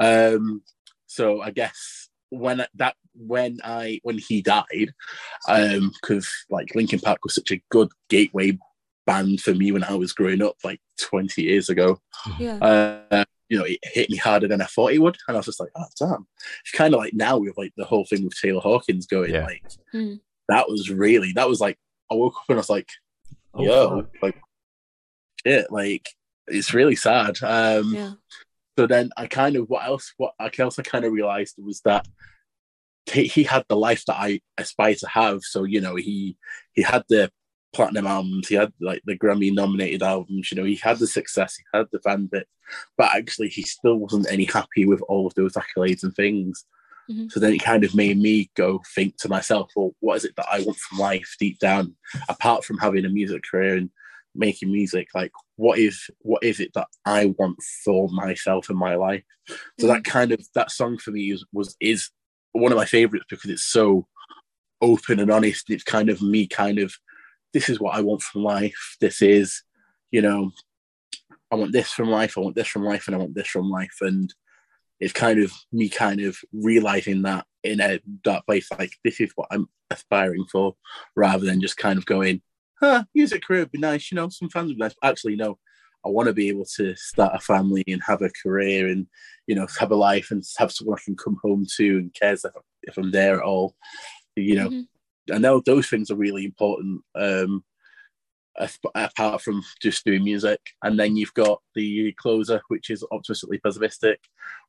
um 0.00 0.62
so 1.06 1.40
i 1.40 1.50
guess 1.50 2.08
when 2.30 2.64
that 2.74 2.94
when 3.14 3.58
i 3.64 3.98
when 4.02 4.18
he 4.18 4.42
died 4.42 4.92
um 5.48 5.90
because 6.00 6.30
like 6.50 6.74
linkin 6.74 7.00
park 7.00 7.18
was 7.24 7.34
such 7.34 7.50
a 7.50 7.62
good 7.70 7.88
gateway 8.10 8.58
band 9.06 9.40
for 9.40 9.54
me 9.54 9.72
when 9.72 9.84
i 9.84 9.94
was 9.94 10.12
growing 10.12 10.42
up 10.42 10.56
like 10.64 10.80
20 11.00 11.42
years 11.42 11.68
ago 11.70 11.98
yeah. 12.38 12.56
uh 12.56 12.95
you 13.48 13.58
know, 13.58 13.64
it 13.64 13.78
hit 13.82 14.10
me 14.10 14.16
harder 14.16 14.48
than 14.48 14.60
I 14.60 14.66
thought 14.66 14.92
it 14.92 14.98
would, 14.98 15.16
and 15.28 15.36
I 15.36 15.38
was 15.38 15.46
just 15.46 15.60
like, 15.60 15.70
"Oh, 15.76 15.84
damn!" 15.98 16.26
It's 16.62 16.72
kind 16.72 16.94
of 16.94 16.98
like 16.98 17.14
now 17.14 17.38
with 17.38 17.56
like 17.56 17.72
the 17.76 17.84
whole 17.84 18.04
thing 18.04 18.24
with 18.24 18.34
Taylor 18.40 18.60
Hawkins 18.60 19.06
going, 19.06 19.32
Yeah. 19.34 19.44
like 19.44 19.62
Hmm. 19.92 20.14
that 20.48 20.68
was 20.68 20.90
really 20.90 21.32
that 21.34 21.48
was 21.48 21.60
like 21.60 21.78
I 22.10 22.14
woke 22.14 22.34
up 22.36 22.44
and 22.48 22.56
I 22.58 22.60
was 22.60 22.70
like, 22.70 22.88
Oh, 23.54 23.62
yo, 23.64 24.02
fuck. 24.02 24.10
like 24.22 24.40
shit, 25.46 25.70
like 25.70 26.08
it's 26.48 26.74
really 26.74 26.96
sad. 26.96 27.36
Um 27.42 27.94
yeah. 27.94 28.12
so 28.78 28.86
then 28.86 29.10
I 29.16 29.26
kind 29.26 29.56
of 29.56 29.68
what 29.68 29.84
else 29.84 30.12
what 30.16 30.32
I 30.40 30.50
else 30.58 30.78
I 30.78 30.82
kind 30.82 31.04
of 31.04 31.12
realized 31.12 31.54
was 31.58 31.80
that 31.82 32.06
he, 33.12 33.24
he 33.28 33.44
had 33.44 33.64
the 33.68 33.76
life 33.76 34.04
that 34.06 34.16
I 34.18 34.40
aspire 34.58 34.94
to 34.96 35.08
have. 35.08 35.42
So, 35.42 35.62
you 35.64 35.80
know, 35.80 35.94
he 35.94 36.36
he 36.72 36.82
had 36.82 37.04
the 37.08 37.30
platinum 37.76 38.06
albums, 38.06 38.48
he 38.48 38.54
had 38.54 38.72
like 38.80 39.02
the 39.04 39.16
Grammy 39.16 39.54
nominated 39.54 40.02
albums, 40.02 40.50
you 40.50 40.56
know, 40.56 40.64
he 40.64 40.76
had 40.76 40.98
the 40.98 41.06
success, 41.06 41.56
he 41.56 41.64
had 41.72 41.86
the 41.92 42.00
fan 42.00 42.26
bit, 42.26 42.48
but 42.96 43.14
actually 43.14 43.48
he 43.48 43.62
still 43.62 43.96
wasn't 43.96 44.30
any 44.30 44.44
happy 44.44 44.86
with 44.86 45.02
all 45.02 45.26
of 45.26 45.34
those 45.34 45.52
accolades 45.52 46.02
and 46.02 46.14
things. 46.14 46.64
Mhm. 47.10 47.30
So 47.30 47.38
then 47.38 47.52
it 47.52 47.62
kind 47.62 47.84
of 47.84 47.94
made 47.94 48.18
me 48.18 48.50
go 48.56 48.82
think 48.94 49.16
to 49.18 49.28
myself, 49.28 49.70
well, 49.76 49.94
what 50.00 50.16
is 50.16 50.24
it 50.24 50.34
that 50.36 50.46
I 50.50 50.60
want 50.60 50.78
from 50.78 50.98
life 50.98 51.36
deep 51.38 51.58
down, 51.58 51.94
apart 52.28 52.64
from 52.64 52.78
having 52.78 53.04
a 53.04 53.08
music 53.08 53.42
career 53.48 53.76
and 53.76 53.90
making 54.34 54.72
music? 54.72 55.08
Like, 55.14 55.32
what 55.56 55.78
is 55.78 56.10
what 56.20 56.42
is 56.42 56.58
it 56.60 56.72
that 56.74 56.88
I 57.04 57.26
want 57.38 57.62
for 57.84 58.08
myself 58.08 58.70
in 58.70 58.76
my 58.76 58.96
life? 58.96 59.22
So 59.78 59.86
that 59.86 60.04
kind 60.04 60.32
of 60.32 60.40
that 60.54 60.70
song 60.72 60.98
for 60.98 61.12
me 61.12 61.30
is 61.30 61.44
was 61.52 61.76
is 61.80 62.10
one 62.52 62.72
of 62.72 62.78
my 62.78 62.86
favorites 62.86 63.26
because 63.30 63.50
it's 63.50 63.64
so 63.66 64.08
open 64.80 65.20
and 65.20 65.30
honest. 65.30 65.70
It's 65.70 65.84
kind 65.84 66.08
of 66.08 66.20
me, 66.20 66.46
kind 66.46 66.78
of 66.78 66.92
this 67.52 67.68
is 67.68 67.80
what 67.80 67.94
I 67.94 68.00
want 68.00 68.22
from 68.22 68.42
life. 68.42 68.96
This 69.00 69.22
is, 69.22 69.62
you 70.10 70.22
know, 70.22 70.52
I 71.50 71.56
want 71.56 71.72
this 71.72 71.90
from 71.90 72.10
life. 72.10 72.36
I 72.36 72.40
want 72.40 72.56
this 72.56 72.68
from 72.68 72.84
life, 72.84 73.06
and 73.06 73.14
I 73.14 73.18
want 73.18 73.34
this 73.34 73.48
from 73.48 73.70
life. 73.70 73.96
And 74.00 74.32
it's 75.00 75.12
kind 75.12 75.42
of 75.42 75.52
me, 75.72 75.88
kind 75.88 76.20
of 76.20 76.36
realizing 76.52 77.22
that 77.22 77.46
in 77.62 77.80
a 77.80 78.00
dark 78.22 78.46
place, 78.46 78.68
like 78.78 78.92
this 79.04 79.20
is 79.20 79.32
what 79.34 79.48
I'm 79.50 79.68
aspiring 79.90 80.46
for, 80.50 80.74
rather 81.14 81.44
than 81.44 81.60
just 81.60 81.76
kind 81.76 81.98
of 81.98 82.06
going, 82.06 82.42
huh, 82.80 83.04
music 83.14 83.42
career 83.44 83.60
would 83.60 83.72
be 83.72 83.78
nice, 83.78 84.10
you 84.10 84.16
know, 84.16 84.28
some 84.28 84.48
fans 84.48 84.68
would 84.68 84.76
be 84.76 84.82
nice. 84.82 84.94
Actually, 85.02 85.36
no, 85.36 85.58
I 86.04 86.08
want 86.08 86.28
to 86.28 86.32
be 86.32 86.48
able 86.48 86.66
to 86.76 86.94
start 86.96 87.34
a 87.34 87.40
family 87.40 87.84
and 87.88 88.02
have 88.06 88.22
a 88.22 88.30
career 88.42 88.88
and, 88.88 89.06
you 89.46 89.54
know, 89.54 89.66
have 89.78 89.90
a 89.90 89.96
life 89.96 90.30
and 90.30 90.42
have 90.58 90.72
someone 90.72 90.98
I 90.98 91.04
can 91.04 91.16
come 91.16 91.38
home 91.42 91.66
to 91.76 91.98
and 91.98 92.14
cares 92.14 92.44
if, 92.44 92.52
if 92.82 92.96
I'm 92.98 93.10
there 93.10 93.38
at 93.38 93.44
all. 93.44 93.76
You 94.36 94.54
know, 94.56 94.70
Mhm. 94.70 94.88
I 95.32 95.38
know 95.38 95.60
those 95.60 95.88
things 95.88 96.10
are 96.10 96.16
really 96.16 96.44
important. 96.44 97.02
Um, 97.14 97.64
apart 98.94 99.42
from 99.42 99.62
just 99.82 100.04
doing 100.04 100.24
music, 100.24 100.60
and 100.82 100.98
then 100.98 101.14
you've 101.16 101.34
got 101.34 101.60
the 101.74 102.12
closer, 102.14 102.62
which 102.68 102.88
is 102.88 103.04
optimistically 103.12 103.58
pessimistic, 103.58 104.18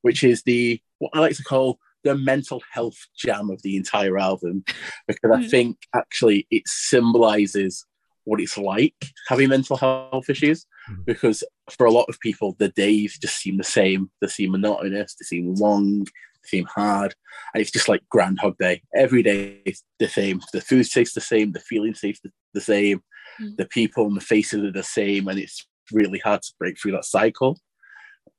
which 0.01 0.23
is 0.23 0.43
the 0.43 0.81
what 0.99 1.11
I 1.13 1.19
like 1.19 1.37
to 1.37 1.43
call 1.43 1.79
the 2.03 2.15
mental 2.15 2.61
health 2.71 2.97
jam 3.15 3.49
of 3.49 3.61
the 3.61 3.77
entire 3.77 4.17
album, 4.17 4.63
because 5.07 5.31
I 5.31 5.43
Mm. 5.43 5.49
think 5.49 5.77
actually 5.95 6.47
it 6.51 6.63
symbolizes 6.65 7.85
what 8.25 8.41
it's 8.41 8.57
like 8.57 8.95
having 9.29 9.47
mental 9.49 9.77
health 9.77 10.29
issues. 10.29 10.65
Mhm. 10.89 11.05
Because 11.05 11.43
for 11.71 11.85
a 11.85 11.91
lot 11.91 12.09
of 12.09 12.19
people, 12.19 12.55
the 12.59 12.69
days 12.69 13.17
just 13.17 13.37
seem 13.37 13.55
the 13.55 13.63
same. 13.63 14.11
They 14.19 14.27
seem 14.27 14.51
monotonous. 14.51 15.15
They 15.15 15.23
seem 15.23 15.53
long. 15.55 16.05
They 16.51 16.57
seem 16.57 16.65
hard, 16.65 17.15
and 17.53 17.61
it's 17.61 17.71
just 17.71 17.89
like 17.89 18.07
Groundhog 18.09 18.57
Day. 18.57 18.81
Every 18.95 19.23
day 19.23 19.61
is 19.65 19.83
the 19.99 20.07
same. 20.07 20.41
The 20.53 20.61
food 20.61 20.87
tastes 20.89 21.13
the 21.15 21.21
same. 21.21 21.51
The 21.51 21.59
feeling 21.59 21.93
tastes 21.93 22.21
the- 22.53 22.61
same. 22.61 23.03
Mm. 23.39 23.55
The 23.57 23.65
people 23.65 24.07
and 24.07 24.15
the 24.17 24.21
faces 24.21 24.63
are 24.63 24.71
the 24.71 24.83
same, 24.83 25.27
and 25.27 25.37
it's 25.37 25.67
really 25.91 26.19
hard 26.19 26.41
to 26.41 26.53
break 26.57 26.79
through 26.79 26.93
that 26.93 27.05
cycle. 27.05 27.59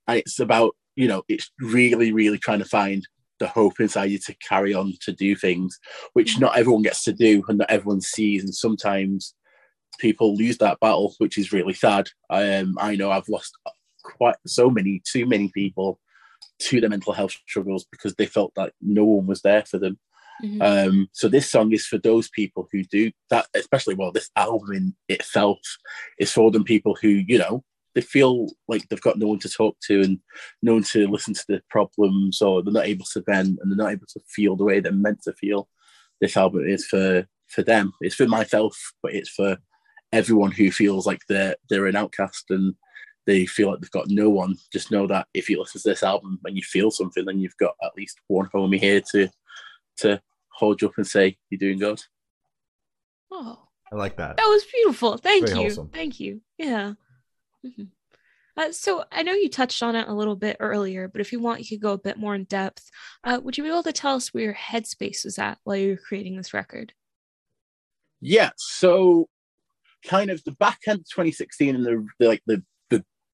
And 0.07 0.19
it's 0.19 0.41
about 0.41 0.75
you 0.97 1.07
know, 1.07 1.23
it's 1.29 1.53
really, 1.61 2.11
really 2.11 2.39
trying 2.39 2.59
to 2.59 2.65
find 2.65 3.07
the 3.39 3.47
hope 3.47 3.79
inside 3.79 4.07
you 4.11 4.19
to 4.19 4.35
carry 4.39 4.75
on 4.75 4.93
to 5.01 5.13
do 5.13 5.37
things, 5.37 5.79
which 6.15 6.35
Mhm. 6.35 6.41
not 6.41 6.59
everyone 6.59 6.83
gets 6.83 7.05
to 7.05 7.13
do 7.13 7.45
and 7.47 7.59
not 7.59 7.71
everyone 7.71 8.01
sees. 8.01 8.43
And 8.43 8.53
sometimes 8.53 9.33
people 10.01 10.35
lose 10.37 10.59
that 10.59 10.81
battle, 10.81 11.15
which 11.19 11.39
is 11.39 11.53
really 11.53 11.73
sad. 11.75 12.09
Um, 12.31 12.77
I 12.81 12.97
know 12.97 13.13
I've 13.13 13.29
lost 13.29 13.57
quite 14.03 14.35
so 14.45 14.69
many, 14.71 15.01
too 15.09 15.25
many 15.25 15.51
people 15.55 16.01
to 16.59 16.81
their 16.81 16.91
mental 16.91 17.13
health 17.13 17.33
struggles 17.49 17.87
because 17.91 18.15
they 18.15 18.27
felt 18.27 18.53
that 18.57 18.73
no 18.81 19.05
one 19.05 19.27
was 19.27 19.43
there 19.43 19.65
for 19.65 19.79
them. 19.79 19.99
Mhm. 20.43 20.63
Um, 20.63 21.09
so 21.13 21.29
this 21.29 21.51
song 21.51 21.73
is 21.73 21.87
for 21.87 21.99
those 21.99 22.29
people 22.29 22.69
who 22.73 22.85
do 22.85 23.11
that, 23.31 23.47
especially 23.55 23.95
well, 23.95 24.13
this 24.13 24.31
album 24.37 24.73
in 24.73 24.95
itself 25.09 25.59
is 26.19 26.33
for 26.33 26.51
them 26.51 26.65
people 26.65 26.97
who, 27.01 27.09
you 27.09 27.39
know, 27.39 27.65
they 27.95 28.01
feel 28.01 28.49
like 28.69 28.87
they've 28.89 29.01
got 29.01 29.19
no 29.19 29.27
one 29.27 29.41
to 29.41 29.49
talk 29.49 29.77
to 29.89 30.01
and 30.01 30.21
no 30.63 30.75
one 30.75 30.85
to 30.85 31.09
listen 31.09 31.35
to 31.35 31.45
their 31.49 31.63
problems 31.71 32.41
or 32.41 32.63
they're 32.63 32.73
not 32.73 32.87
able 32.87 33.05
to 33.13 33.23
vent 33.27 33.59
and 33.61 33.71
they're 33.71 33.85
not 33.85 33.93
able 33.93 34.07
to 34.07 34.21
feel 34.29 34.55
the 34.55 34.65
way 34.65 34.79
they're 34.79 34.93
meant 34.93 35.23
to 35.23 35.33
feel. 35.33 35.69
This 36.21 36.37
album 36.37 36.69
is 36.69 36.87
for 36.87 37.27
for 37.49 37.63
them. 37.63 37.93
It's 38.01 38.15
for 38.15 38.27
myself, 38.27 38.77
but 39.03 39.15
it's 39.15 39.31
for 39.31 39.57
everyone 40.13 40.53
who 40.53 40.71
feels 40.71 41.07
like 41.07 41.23
they're 41.29 41.57
they're 41.69 41.87
an 41.87 41.97
outcast 41.97 42.45
and 42.51 42.75
they 43.29 43.45
feel 43.45 43.71
like 43.71 43.81
they've 43.81 43.91
got 43.91 44.09
no 44.09 44.31
one. 44.31 44.57
Just 44.73 44.91
know 44.91 45.07
that 45.07 45.27
if 45.35 45.51
you 45.51 45.59
listen 45.61 45.81
to 45.83 45.89
this 45.91 46.03
album 46.03 46.39
and 46.45 46.57
you 46.57 46.63
feel 46.63 46.91
something, 46.91 47.27
then 47.27 47.39
you've 47.39 47.57
got 47.59 47.75
at 47.85 47.93
least 47.95 48.19
one 48.27 48.49
homie 48.55 48.81
here 48.81 49.03
to 49.13 49.29
to 49.99 50.21
hold 50.49 50.81
you 50.81 50.89
up 50.89 50.95
and 50.97 51.07
say 51.07 51.37
you're 51.51 51.59
doing 51.59 51.79
good. 51.79 52.03
Oh, 53.31 53.59
I 53.93 53.97
like 53.97 54.17
that. 54.17 54.39
that 54.39 54.45
was 54.47 54.65
beautiful. 54.65 55.19
Thank 55.19 55.47
Very 55.47 55.59
you. 55.59 55.63
wholesome. 55.67 55.91
Thank 55.91 56.19
you. 56.21 56.41
Yeah. 56.57 56.95
Mhm. 57.65 57.89
Uh, 58.57 58.73
so 58.73 59.05
I 59.13 59.23
know 59.23 59.35
you 59.35 59.49
touched 59.51 59.83
on 59.83 59.95
it 59.95 60.09
a 60.09 60.15
little 60.15 60.35
bit 60.35 60.57
earlier, 60.59 61.07
but 61.07 61.21
if 61.21 61.31
you 61.31 61.39
want, 61.39 61.61
you 61.61 61.67
could 61.77 61.83
go 61.83 61.93
a 61.93 61.99
bit 61.99 62.17
more 62.17 62.35
in 62.35 62.45
depth. 62.45 62.91
Uh, 63.23 63.39
would 63.43 63.57
you 63.59 63.63
be 63.63 63.69
able 63.69 63.83
to 63.85 63.93
tell 63.93 64.17
us 64.17 64.33
where 64.35 64.43
your 64.45 64.55
headspace 64.55 65.25
was 65.25 65.39
at 65.39 65.59
while 65.65 65.77
you 65.77 65.91
were 65.91 65.97
creating 66.09 66.37
this 66.37 66.55
record? 66.55 66.93
Yeah, 68.21 68.51
so 68.57 69.29
kind 70.05 70.31
of 70.31 70.43
the 70.45 70.53
back 70.53 70.81
end 70.87 71.01
of 71.01 71.05
2016 71.11 71.75
and 71.77 71.85
the, 71.85 72.07
the 72.19 72.27
like 72.29 72.43
the 72.47 72.57
the 72.57 72.63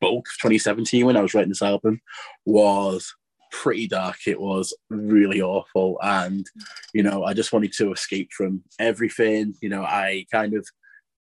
bulk 0.05 0.27
of 0.29 0.39
2017 0.43 1.07
when 1.07 1.17
I 1.17 1.23
was 1.23 1.35
writing 1.35 1.49
this 1.51 1.63
album 1.63 2.01
was 2.45 3.15
pretty 3.51 3.87
dark. 3.87 4.17
It 4.27 4.41
was 4.41 4.75
really 4.91 5.41
awful, 5.41 5.99
and 6.03 6.47
you 6.93 7.03
know 7.03 7.25
I 7.25 7.33
just 7.35 7.53
wanted 7.53 7.73
to 7.75 7.93
escape 7.93 8.31
from 8.37 8.63
everything. 8.79 9.55
You 9.63 9.69
know 9.71 9.83
I 9.83 10.27
kind 10.33 10.55
of 10.55 10.67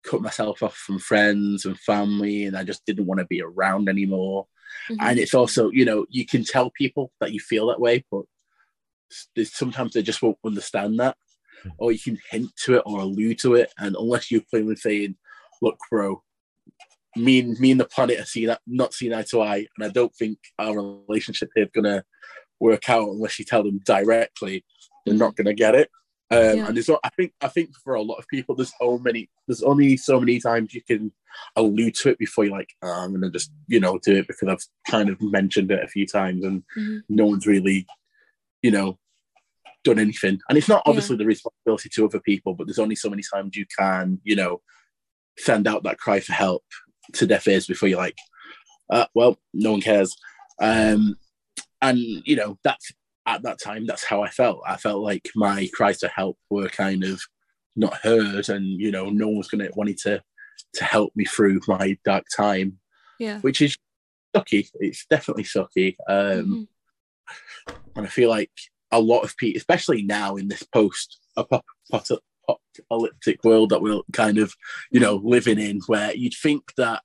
cut 0.04 0.22
myself 0.22 0.62
off 0.62 0.76
from 0.76 0.98
friends 0.98 1.64
and 1.64 1.78
family, 1.80 2.44
and 2.46 2.56
I 2.56 2.64
just 2.64 2.84
didn't 2.86 3.06
want 3.06 3.20
to 3.20 3.26
be 3.26 3.42
around 3.42 3.88
anymore. 3.88 4.46
Mhm. 4.90 4.96
and 5.00 5.18
it's 5.18 5.32
also 5.34 5.70
you 5.70 5.84
know 5.84 6.06
you 6.10 6.26
can 6.26 6.44
tell 6.44 6.70
people 6.70 7.10
that 7.20 7.32
you 7.32 7.40
feel 7.40 7.66
that 7.68 7.80
way 7.80 8.04
but 8.10 8.24
sometimes 9.44 9.92
they 9.92 10.02
just 10.02 10.20
won't 10.22 10.36
understand 10.44 10.98
that 11.00 11.16
or 11.78 11.92
you 11.92 11.98
can 11.98 12.18
hint 12.30 12.50
to 12.64 12.74
it 12.76 12.82
or 12.84 13.00
allude 13.00 13.38
to 13.38 13.54
it 13.54 13.72
and 13.78 13.96
unless 13.96 14.30
you're 14.30 14.42
plainly 14.50 14.76
saying 14.76 15.16
look 15.62 15.78
bro 15.90 16.22
me 17.16 17.40
and 17.40 17.58
me 17.58 17.70
and 17.70 17.80
the 17.80 17.84
planet 17.84 18.20
are 18.20 18.24
seeing 18.24 18.46
that 18.48 18.60
not 18.66 18.92
seeing 18.94 19.12
eye 19.14 19.22
to 19.22 19.40
eye 19.42 19.66
and 19.76 19.86
i 19.86 19.88
don't 19.88 20.14
think 20.14 20.38
our 20.58 21.00
relationship 21.08 21.48
here 21.54 21.64
is 21.64 21.70
gonna 21.74 22.04
work 22.60 22.88
out 22.90 23.08
unless 23.08 23.38
you 23.38 23.44
tell 23.44 23.62
them 23.62 23.80
directly 23.84 24.64
they're 25.04 25.14
not 25.14 25.34
gonna 25.36 25.54
get 25.54 25.74
it 25.74 25.90
um, 26.30 26.38
Yeah. 26.56 26.66
and 26.66 26.76
there's 26.76 26.90
I 26.90 27.08
think 27.16 27.32
I 27.40 27.46
think 27.48 27.70
for 27.84 27.94
a 27.94 28.02
lot 28.02 28.16
of 28.16 28.26
people 28.26 28.56
there's 28.56 28.72
so 28.80 28.98
many 28.98 29.30
there's 29.46 29.62
only 29.62 29.96
so 29.96 30.18
many 30.18 30.40
times 30.40 30.74
you 30.74 30.82
can 30.82 31.12
allude 31.54 31.94
to 31.96 32.08
it 32.10 32.18
before 32.18 32.44
you're 32.44 32.56
like 32.56 32.70
oh, 32.82 32.90
I'm 32.90 33.12
gonna 33.12 33.30
just 33.30 33.52
you 33.68 33.78
know 33.78 33.98
do 33.98 34.16
it 34.16 34.26
because 34.26 34.48
I've 34.48 34.64
kind 34.90 35.08
of 35.08 35.20
mentioned 35.22 35.70
it 35.70 35.84
a 35.84 35.88
few 35.88 36.04
times 36.06 36.44
and 36.44 36.64
Mhm. 36.76 37.02
no 37.08 37.26
one's 37.26 37.46
really 37.46 37.86
you 38.62 38.72
know 38.72 38.98
done 39.84 40.00
anything 40.00 40.40
and 40.48 40.58
it's 40.58 40.68
not 40.68 40.82
Yeah. 40.84 40.90
obviously 40.90 41.16
the 41.16 41.26
responsibility 41.26 41.88
to 41.90 42.04
other 42.06 42.18
people 42.20 42.54
but 42.54 42.66
there's 42.66 42.80
only 42.80 42.96
so 42.96 43.08
many 43.08 43.22
times 43.32 43.54
you 43.56 43.66
can 43.78 44.20
you 44.24 44.34
know 44.34 44.60
send 45.38 45.68
out 45.68 45.84
that 45.84 45.98
cry 45.98 46.18
for 46.18 46.32
help 46.32 46.64
to 47.14 47.26
deaf 47.26 47.46
ears 47.48 47.66
before 47.66 47.88
you're 47.88 47.98
like 47.98 48.16
uh, 48.90 49.06
well 49.14 49.38
no 49.52 49.72
one 49.72 49.80
cares 49.80 50.14
um 50.60 51.16
and 51.82 51.98
you 51.98 52.36
know 52.36 52.58
that's 52.64 52.92
at 53.26 53.42
that 53.42 53.60
time 53.60 53.86
that's 53.86 54.04
how 54.04 54.22
I 54.22 54.28
felt 54.30 54.60
I 54.66 54.76
felt 54.76 55.02
like 55.02 55.28
my 55.34 55.68
cries 55.74 55.98
to 55.98 56.08
help 56.08 56.38
were 56.50 56.68
kind 56.68 57.02
of 57.04 57.20
not 57.74 57.94
heard 57.94 58.48
and 58.48 58.64
you 58.80 58.90
know 58.90 59.10
no 59.10 59.26
one 59.26 59.38
was 59.38 59.48
gonna 59.48 59.68
wanting 59.74 59.96
to 60.02 60.22
to 60.74 60.84
help 60.84 61.12
me 61.16 61.24
through 61.24 61.60
my 61.68 61.98
dark 62.04 62.24
time 62.34 62.78
Yeah. 63.18 63.40
which 63.40 63.60
is 63.60 63.76
sucky 64.34 64.68
it's 64.74 65.06
definitely 65.10 65.44
sucky 65.44 65.96
um 66.08 66.46
Mhm. 66.46 66.68
and 67.96 68.06
I 68.06 68.08
feel 68.08 68.28
like 68.30 68.50
a 68.92 69.00
lot 69.00 69.20
of 69.24 69.36
people, 69.36 69.58
especially 69.58 70.02
now 70.02 70.36
in 70.36 70.48
this 70.48 70.62
post 70.62 71.18
apocalyptic 72.48 73.42
world 73.44 73.70
that 73.70 73.82
we're 73.82 74.00
kind 74.12 74.38
of, 74.38 74.54
you 74.90 75.00
know, 75.00 75.20
living 75.24 75.58
in, 75.58 75.80
where 75.86 76.14
you'd 76.14 76.34
think 76.34 76.74
that 76.76 77.02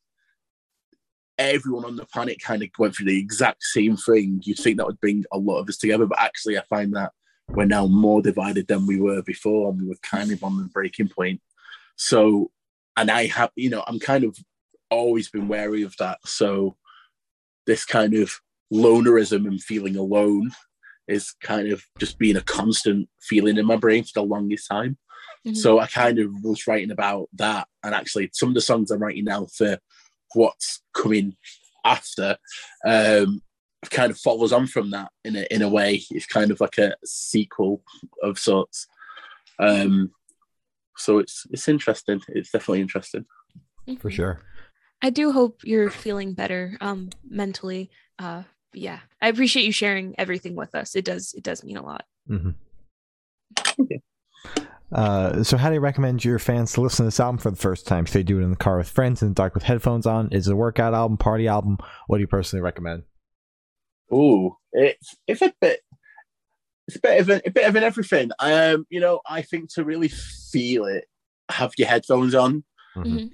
everyone 1.38 1.86
on 1.86 1.96
the 1.96 2.06
planet 2.06 2.42
kind 2.42 2.62
of 2.62 2.70
went 2.78 2.96
through 2.96 3.08
the 3.08 3.20
exact 3.20 3.64
same 3.64 3.98
thing, 3.98 4.40
you'd 4.44 4.58
think 4.58 4.78
that 4.78 4.86
would 4.86 5.00
bring 5.00 5.26
a 5.32 5.38
lot 5.38 5.60
of 5.60 5.70
us 5.70 5.78
together. 5.78 6.06
But 6.06 6.20
actually, 6.20 6.58
I 6.58 6.64
find 6.70 6.94
that 6.94 7.12
we're 7.50 7.66
now 7.66 7.88
more 7.88 8.22
divided 8.22 8.68
than 8.68 8.86
we 8.86 9.00
were 9.00 9.22
before, 9.24 9.70
and 9.70 9.82
we 9.82 9.88
were 9.88 9.96
kind 10.04 10.32
of 10.32 10.44
on 10.44 10.58
the 10.58 10.70
breaking 10.70 11.10
point. 11.10 11.42
So, 11.98 12.52
and 12.98 13.10
I 13.10 13.28
have, 13.28 13.52
you 13.56 13.70
know, 13.70 13.84
I'm 13.88 14.00
kind 14.00 14.24
of 14.24 14.38
always 14.90 15.30
been 15.30 15.48
wary 15.48 15.84
of 15.84 15.96
that. 15.98 16.20
So, 16.26 16.78
this 17.66 17.86
kind 17.86 18.14
of 18.14 18.40
lonerism 18.74 19.48
and 19.48 19.62
feeling 19.62 19.96
alone 19.96 20.52
is 21.08 21.34
kind 21.42 21.72
of 21.72 21.84
just 22.00 22.18
being 22.18 22.38
a 22.38 22.42
constant 22.42 23.10
feeling 23.22 23.58
in 23.58 23.66
my 23.66 23.76
brain 23.76 24.04
for 24.04 24.12
the 24.16 24.24
longest 24.24 24.68
time. 24.68 24.98
Mhm. 25.46 25.56
So 25.58 25.80
I 25.80 25.88
kind 25.88 26.20
of 26.20 26.32
was 26.44 26.68
writing 26.68 26.92
about 26.92 27.30
that, 27.34 27.68
and 27.84 27.96
actually, 27.96 28.30
some 28.34 28.50
of 28.50 28.56
the 28.56 28.62
songs 28.62 28.92
I'm 28.92 29.00
writing 29.02 29.26
now 29.26 29.48
for 29.48 29.80
what's 30.34 30.82
coming 30.94 31.36
after 31.84 32.38
um, 32.86 33.42
kind 33.90 34.12
of 34.12 34.18
follows 34.20 34.54
on 34.54 34.68
from 34.68 34.92
that 34.92 35.12
in 35.26 35.36
a 35.36 35.46
in 35.52 35.62
a 35.62 35.70
way. 35.70 36.04
It's 36.12 36.28
kind 36.28 36.52
of 36.52 36.62
like 36.62 36.78
a 36.78 36.94
sequel 37.04 37.84
of 38.22 38.38
sorts. 38.38 38.88
Um, 39.60 40.12
so 40.98 41.18
it's 41.20 41.46
it's 41.50 41.68
interesting. 41.68 42.22
It's 42.30 42.52
definitely 42.52 42.82
interesting. 42.82 43.26
for 44.00 44.10
Mhm. 44.10 44.14
sure. 44.14 44.42
I 45.02 45.10
do 45.10 45.32
hope 45.32 45.62
you're 45.64 45.90
feeling 45.90 46.34
better 46.36 46.78
um 46.82 47.10
mentally. 47.28 47.90
Uh 48.20 48.44
yeah. 48.74 49.00
I 49.22 49.28
appreciate 49.30 49.66
you 49.66 49.72
sharing 49.74 50.14
everything 50.20 50.56
with 50.56 50.76
us. 50.76 50.96
It 50.96 51.04
does 51.04 51.34
it 51.34 51.44
does 51.44 51.64
mean 51.64 51.78
a 51.78 51.84
lot. 51.84 52.06
hmm 52.28 52.52
Okay. 53.80 54.02
Uh, 54.92 55.44
so, 55.44 55.58
how 55.58 55.70
do 55.70 55.76
you 55.76 55.80
recommend 55.80 56.24
your 56.26 56.40
fans 56.40 56.74
to 56.74 56.82
listen 56.82 57.04
to 57.04 57.08
this 57.08 57.20
album 57.20 57.38
for 57.38 57.50
the 57.50 57.58
first 57.58 57.88
time? 57.88 58.06
Should 58.06 58.14
they 58.14 58.24
do 58.24 58.40
it 58.40 58.44
in 58.44 58.50
the 58.50 58.56
car 58.58 58.78
with 58.78 58.90
friends 58.90 59.22
in 59.22 59.30
the 59.30 59.34
dark 59.34 59.54
with 59.54 59.64
headphones 59.64 60.06
on? 60.06 60.30
Is 60.32 60.48
it 60.48 60.54
a 60.54 60.56
workout 60.56 60.94
album, 60.94 61.18
party 61.18 61.48
album? 61.48 61.78
What 62.08 62.18
do 62.18 62.22
you 62.22 62.28
personally 62.28 62.62
recommend? 62.62 63.04
Ooh, 64.14 64.58
it's 64.74 65.16
it's 65.28 65.42
a 65.42 65.54
bit 65.62 65.80
it's 66.88 66.98
a 66.98 67.00
bit 67.00 67.22
of 67.22 67.30
an, 67.30 67.42
a 67.46 67.52
bit 67.52 67.68
of 67.70 67.76
an 67.76 67.84
everything. 67.84 68.32
Um, 68.40 68.86
you 68.90 69.00
know, 69.00 69.22
I 69.26 69.42
think 69.42 69.74
to 69.76 69.86
really 69.86 70.10
feel 70.10 70.86
it, 70.86 71.06
have 71.50 71.72
your 71.78 71.88
headphones 71.88 72.36
on, 72.36 72.64
Mhm. 72.98 73.32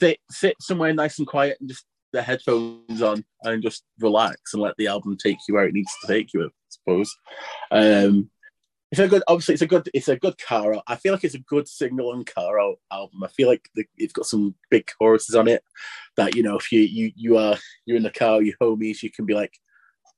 sit 0.00 0.18
sit 0.30 0.56
somewhere 0.60 0.94
nice 0.94 1.18
and 1.18 1.28
quiet, 1.28 1.58
and 1.60 1.68
just 1.68 1.84
the 2.12 2.22
headphones 2.22 3.02
on, 3.02 3.24
and 3.42 3.62
just 3.62 3.84
relax 3.98 4.54
and 4.54 4.62
let 4.62 4.74
the 4.78 4.86
album 4.86 5.16
take 5.18 5.36
you 5.46 5.54
where 5.54 5.66
it 5.66 5.74
needs 5.74 5.92
to 6.00 6.06
take 6.06 6.32
you. 6.32 6.46
I 6.46 6.48
suppose. 6.70 7.14
Um, 7.70 8.30
it's 8.90 8.98
a 8.98 9.06
good. 9.06 9.22
Obviously, 9.28 9.54
it's 9.54 9.62
a 9.62 9.66
good. 9.66 9.88
It's 9.94 10.08
a 10.08 10.16
good 10.16 10.36
car. 10.38 10.74
out. 10.74 10.82
I 10.86 10.96
feel 10.96 11.12
like 11.12 11.22
it's 11.22 11.36
a 11.36 11.40
good 11.40 11.68
single 11.68 12.12
and 12.12 12.26
car 12.26 12.60
out 12.60 12.78
album. 12.90 13.22
I 13.22 13.28
feel 13.28 13.48
like 13.48 13.68
the, 13.74 13.84
it's 13.96 14.12
got 14.12 14.26
some 14.26 14.54
big 14.68 14.90
choruses 14.98 15.36
on 15.36 15.46
it 15.46 15.62
that 16.16 16.34
you 16.34 16.42
know 16.42 16.56
if 16.56 16.72
you 16.72 16.80
you 16.80 17.12
you 17.14 17.36
are 17.38 17.56
you're 17.86 17.96
in 17.96 18.02
the 18.02 18.10
car, 18.10 18.42
your 18.42 18.56
homies, 18.60 19.02
you 19.02 19.10
can 19.10 19.26
be 19.26 19.34
like, 19.34 19.56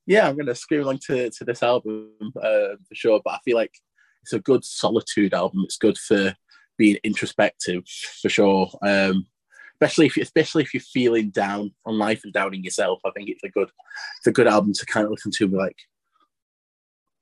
yeah, 0.06 0.26
I'm 0.26 0.36
gonna 0.36 0.54
scream 0.54 0.82
along 0.82 1.00
to 1.06 1.28
to 1.30 1.44
this 1.44 1.62
album 1.62 2.12
uh, 2.36 2.76
for 2.88 2.94
sure. 2.94 3.20
But 3.22 3.34
I 3.34 3.38
feel 3.44 3.56
like 3.56 3.74
it's 4.22 4.32
a 4.32 4.40
good 4.40 4.64
solitude 4.64 5.34
album. 5.34 5.62
It's 5.64 5.76
good 5.76 5.98
for 5.98 6.34
being 6.78 6.96
introspective 7.04 7.84
for 8.22 8.30
sure. 8.30 8.70
Um, 8.82 9.26
especially 9.74 10.06
if 10.06 10.16
you, 10.16 10.22
especially 10.22 10.62
if 10.62 10.72
you're 10.72 10.80
feeling 10.80 11.30
down 11.30 11.74
on 11.84 11.98
life 11.98 12.22
and 12.24 12.32
doubting 12.32 12.64
yourself. 12.64 13.00
I 13.04 13.10
think 13.10 13.28
it's 13.28 13.44
a 13.44 13.50
good 13.50 13.70
it's 14.18 14.26
a 14.26 14.32
good 14.32 14.46
album 14.46 14.72
to 14.72 14.86
kind 14.86 15.04
of 15.04 15.10
listen 15.10 15.30
to. 15.32 15.44
And 15.44 15.52
be 15.52 15.58
like, 15.58 15.78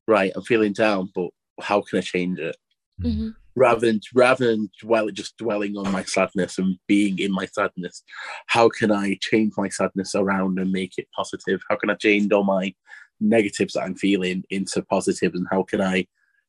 right, 0.06 0.32
I'm 0.36 0.42
feeling 0.42 0.72
down, 0.72 1.10
but 1.12 1.30
how 1.60 1.80
can 1.82 1.98
I 1.98 2.02
change 2.02 2.38
it? 2.38 2.56
Mhm. 3.02 3.34
rather 3.56 3.86
than 3.86 3.98
rather 4.14 4.46
than 4.50 4.70
dwell 4.78 5.08
just 5.08 5.36
dwelling 5.38 5.74
on 5.76 5.90
my 5.90 6.04
sadness 6.04 6.58
and 6.58 6.78
being 6.86 7.18
in 7.18 7.32
my 7.32 7.46
sadness 7.46 8.02
how 8.46 8.68
can 8.68 8.92
i 8.92 9.16
change 9.22 9.54
my 9.56 9.70
sadness 9.70 10.14
around 10.14 10.58
and 10.58 10.70
make 10.70 10.92
it 10.98 11.08
positive 11.16 11.60
how 11.70 11.76
can 11.76 11.88
i 11.88 11.94
change 11.94 12.30
all 12.30 12.44
my 12.44 12.74
negatives 13.18 13.72
that 13.72 13.84
i'm 13.84 13.94
feeling 13.94 14.44
into 14.50 14.82
positives? 14.82 15.20
positive 15.20 15.34
and 15.34 15.46
how 15.50 15.62
can 15.62 15.80
i 15.80 16.06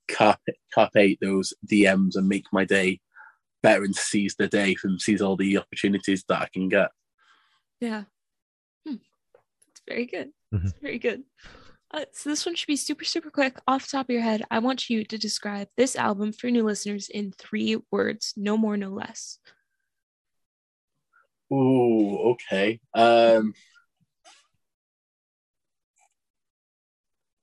carpe, 0.10 0.56
carpe 0.74 1.18
those 1.22 1.54
dms 1.72 2.16
and 2.18 2.28
make 2.28 2.46
my 2.52 2.66
day 2.66 3.00
better 3.64 3.84
and 3.86 3.96
seize 3.96 4.36
the 4.38 4.48
day 4.50 4.76
and 4.84 5.02
seize 5.02 5.22
all 5.22 5.38
the 5.38 5.58
opportunities 5.58 6.26
that 6.28 6.42
i 6.42 6.50
can 6.54 6.68
get 6.68 6.90
Yeah. 7.80 8.04
Hmm. 8.86 8.96
That's 9.68 9.82
very 9.88 10.06
good. 10.06 10.34
Mhm. 10.54 10.64
That's 10.64 10.80
very 10.80 11.00
good. 11.00 11.24
Uh, 11.94 12.06
so 12.14 12.30
this 12.30 12.46
one 12.46 12.56
should 12.56 12.68
be 12.68 12.76
super, 12.78 13.04
super 13.04 13.30
quick. 13.30 13.58
Off 13.68 13.84
the 13.84 13.98
top 13.98 14.06
of 14.06 14.14
your 14.14 14.22
head, 14.22 14.44
I 14.50 14.60
want 14.60 14.90
you 14.90 15.04
to 15.04 15.18
describe 15.18 15.68
this 15.76 15.96
album 15.96 16.32
for 16.32 16.50
new 16.50 16.64
listeners 16.64 17.10
in 17.10 17.34
three 17.34 17.78
words, 17.92 18.34
no 18.38 18.58
more, 18.58 18.78
no 18.78 18.90
less. 18.90 19.40
Ooh, 21.54 22.18
okay 22.32 22.80
um 22.94 23.54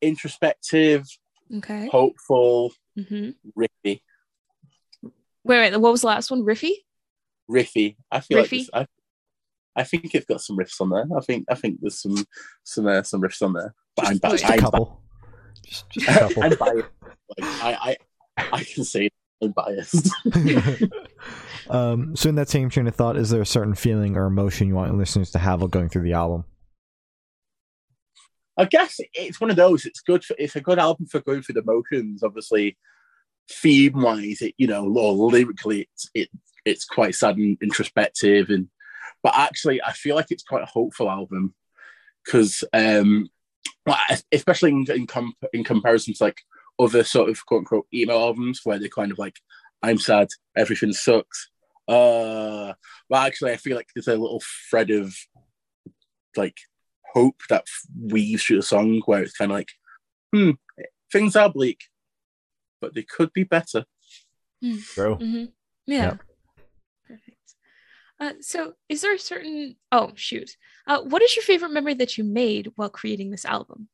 introspective 0.00 1.04
Okay. 1.54 1.88
hopeful 1.92 2.72
hmm 2.96 3.30
riffy 3.56 4.00
Wait, 5.44 5.72
wait. 5.72 5.76
What 5.78 5.92
was 5.92 6.02
the 6.02 6.06
last 6.08 6.30
one? 6.30 6.42
Riffy? 6.42 6.72
riffy. 7.50 7.96
I 8.10 8.20
feel 8.20 8.38
like 8.38 8.50
Riffy? 8.50 8.60
it's, 8.60 8.70
I, 8.72 8.86
I 9.78 9.84
think 9.84 10.12
it's 10.12 10.26
got 10.26 10.40
some 10.40 10.58
riffs 10.58 10.80
on 10.80 10.90
there. 10.90 11.06
I 11.16 11.20
think 11.20 11.46
I 11.48 11.54
think 11.54 11.78
there's 11.80 12.02
some 12.02 12.16
some 12.64 12.86
uh, 12.86 13.02
some 13.04 13.22
riffs 13.22 13.40
on 13.42 13.52
there. 13.52 13.74
But 13.94 14.08
I'm, 14.08 14.18
Just 14.18 14.32
Just 14.32 14.44
a 14.44 14.52
I'm, 14.54 14.58
couple. 14.58 15.02
Just, 15.64 15.90
just 15.90 16.08
a 16.08 16.12
couple. 16.12 16.42
I'm 16.42 16.56
biased. 16.56 16.88
Like, 17.38 17.44
I, 17.62 17.96
I 18.36 18.48
I 18.52 18.64
can 18.64 18.84
say 18.84 19.08
I'm 19.40 19.52
biased. 19.52 20.10
um, 21.70 22.16
so 22.16 22.28
in 22.28 22.34
that 22.34 22.48
same 22.48 22.70
train 22.70 22.88
of 22.88 22.96
thought, 22.96 23.16
is 23.16 23.30
there 23.30 23.40
a 23.40 23.46
certain 23.46 23.76
feeling 23.76 24.16
or 24.16 24.26
emotion 24.26 24.66
you 24.66 24.74
want 24.74 24.98
listeners 24.98 25.30
to 25.30 25.38
have 25.38 25.60
while 25.60 25.68
going 25.68 25.88
through 25.88 26.02
the 26.02 26.14
album? 26.14 26.44
I 28.56 28.64
guess 28.64 28.98
it's 29.14 29.40
one 29.40 29.50
of 29.50 29.56
those. 29.56 29.86
It's 29.86 30.00
good. 30.00 30.24
For, 30.24 30.34
it's 30.38 30.56
a 30.56 30.60
good 30.60 30.80
album 30.80 31.06
for 31.06 31.20
going 31.20 31.42
through 31.42 31.54
the 31.54 31.64
motions. 31.64 32.24
Obviously, 32.24 32.76
theme 33.48 34.02
wise, 34.02 34.42
it 34.42 34.54
you 34.58 34.66
know, 34.66 34.92
or 34.92 35.30
lyrically, 35.30 35.82
it's 35.92 36.10
it 36.14 36.28
it's 36.64 36.84
quite 36.84 37.14
sad 37.14 37.36
and 37.36 37.56
introspective, 37.62 38.50
and 38.50 38.68
but 39.22 39.34
actually, 39.36 39.82
I 39.82 39.92
feel 39.92 40.16
like 40.16 40.30
it's 40.30 40.42
quite 40.42 40.62
a 40.62 40.66
hopeful 40.66 41.10
album 41.10 41.54
because, 42.24 42.64
um, 42.72 43.28
especially 44.32 44.70
in 44.70 44.86
in, 44.90 45.06
comp- 45.06 45.36
in 45.52 45.64
comparison 45.64 46.14
to 46.14 46.24
like 46.24 46.40
other 46.78 47.04
sort 47.04 47.30
of 47.30 47.44
quote 47.46 47.60
unquote 47.60 47.86
emo 47.92 48.18
albums 48.18 48.60
where 48.64 48.78
they're 48.78 48.88
kind 48.88 49.10
of 49.10 49.18
like, 49.18 49.36
I'm 49.82 49.98
sad, 49.98 50.28
everything 50.56 50.92
sucks. 50.92 51.50
Uh, 51.88 52.74
well, 53.08 53.22
actually, 53.26 53.52
I 53.52 53.56
feel 53.56 53.76
like 53.76 53.88
there's 53.94 54.08
a 54.08 54.16
little 54.16 54.42
thread 54.70 54.90
of 54.90 55.14
like 56.36 56.58
hope 57.14 57.40
that 57.48 57.64
weaves 57.98 58.44
through 58.44 58.56
the 58.56 58.62
song 58.62 59.00
where 59.06 59.22
it's 59.22 59.36
kind 59.36 59.50
of 59.50 59.56
like, 59.56 59.70
hmm, 60.32 60.50
things 61.10 61.34
are 61.34 61.50
bleak, 61.50 61.80
but 62.80 62.94
they 62.94 63.02
could 63.02 63.32
be 63.32 63.44
better. 63.44 63.84
Bro. 64.94 65.16
hmm 65.16 65.44
Yeah. 65.86 66.02
Yep. 66.02 66.22
Perfect. 68.18 68.38
Uh, 68.38 68.42
so, 68.42 68.72
is 68.88 69.00
there 69.02 69.14
a 69.14 69.18
certain? 69.18 69.76
Oh, 69.92 70.12
shoot! 70.14 70.56
Uh, 70.86 71.00
what 71.02 71.22
is 71.22 71.36
your 71.36 71.44
favorite 71.44 71.72
memory 71.72 71.94
that 71.94 72.18
you 72.18 72.24
made 72.24 72.72
while 72.76 72.88
creating 72.88 73.30
this 73.30 73.44
album? 73.44 73.88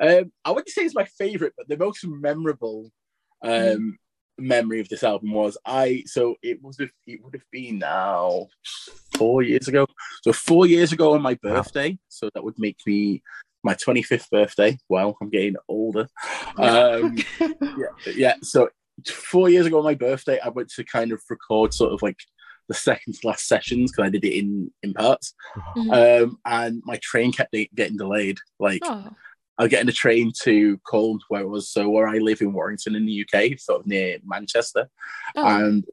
Um, 0.00 0.32
I 0.44 0.50
wouldn't 0.50 0.70
say 0.70 0.82
it's 0.82 0.94
my 0.94 1.04
favorite, 1.04 1.54
but 1.56 1.68
the 1.68 1.76
most 1.76 2.04
memorable 2.06 2.90
um, 3.42 3.50
mm. 3.50 3.92
memory 4.38 4.80
of 4.80 4.88
this 4.88 5.04
album 5.04 5.32
was 5.32 5.56
I. 5.66 6.04
So 6.06 6.36
it 6.42 6.62
was. 6.62 6.78
It 6.80 7.22
would 7.22 7.34
have 7.34 7.50
been 7.50 7.78
now 7.78 8.48
four 9.16 9.42
years 9.42 9.68
ago. 9.68 9.86
So 10.24 10.32
four 10.32 10.66
years 10.66 10.92
ago 10.92 11.14
on 11.14 11.22
my 11.22 11.34
birthday. 11.34 11.90
Wow. 11.90 11.98
So 12.08 12.30
that 12.34 12.44
would 12.44 12.58
make 12.58 12.78
me 12.86 13.22
my 13.64 13.74
25th 13.74 14.28
birthday. 14.30 14.76
Well, 14.88 15.16
I'm 15.20 15.30
getting 15.30 15.56
older. 15.68 16.08
Um, 16.56 17.16
yeah, 17.40 18.12
yeah. 18.14 18.34
So 18.42 18.70
four 19.06 19.48
years 19.48 19.66
ago 19.66 19.78
on 19.78 19.84
my 19.84 19.94
birthday, 19.94 20.38
I 20.40 20.48
went 20.48 20.70
to 20.70 20.84
kind 20.84 21.12
of 21.12 21.22
record 21.28 21.74
sort 21.74 21.92
of 21.92 22.02
like 22.02 22.18
the 22.72 22.78
second 22.78 23.14
to 23.14 23.26
last 23.26 23.46
sessions 23.46 23.92
because 23.92 24.06
I 24.06 24.10
did 24.10 24.24
it 24.24 24.38
in 24.38 24.70
in 24.82 24.94
parts, 24.94 25.34
mm-hmm. 25.76 25.90
um, 25.90 26.38
and 26.44 26.82
my 26.84 26.98
train 27.02 27.32
kept 27.32 27.54
getting 27.74 27.96
delayed. 27.96 28.38
Like 28.58 28.82
oh. 28.84 29.10
I 29.58 29.62
was 29.64 29.70
getting 29.70 29.88
a 29.88 29.92
train 29.92 30.32
to 30.42 30.78
Colne, 30.86 31.20
where 31.28 31.42
it 31.42 31.48
was 31.48 31.68
so 31.68 31.88
where 31.88 32.08
I 32.08 32.18
live 32.18 32.40
in 32.40 32.52
Warrington 32.52 32.96
in 32.96 33.06
the 33.06 33.26
UK, 33.26 33.58
sort 33.58 33.80
of 33.80 33.86
near 33.86 34.18
Manchester, 34.24 34.88
oh. 35.36 35.46
and 35.46 35.84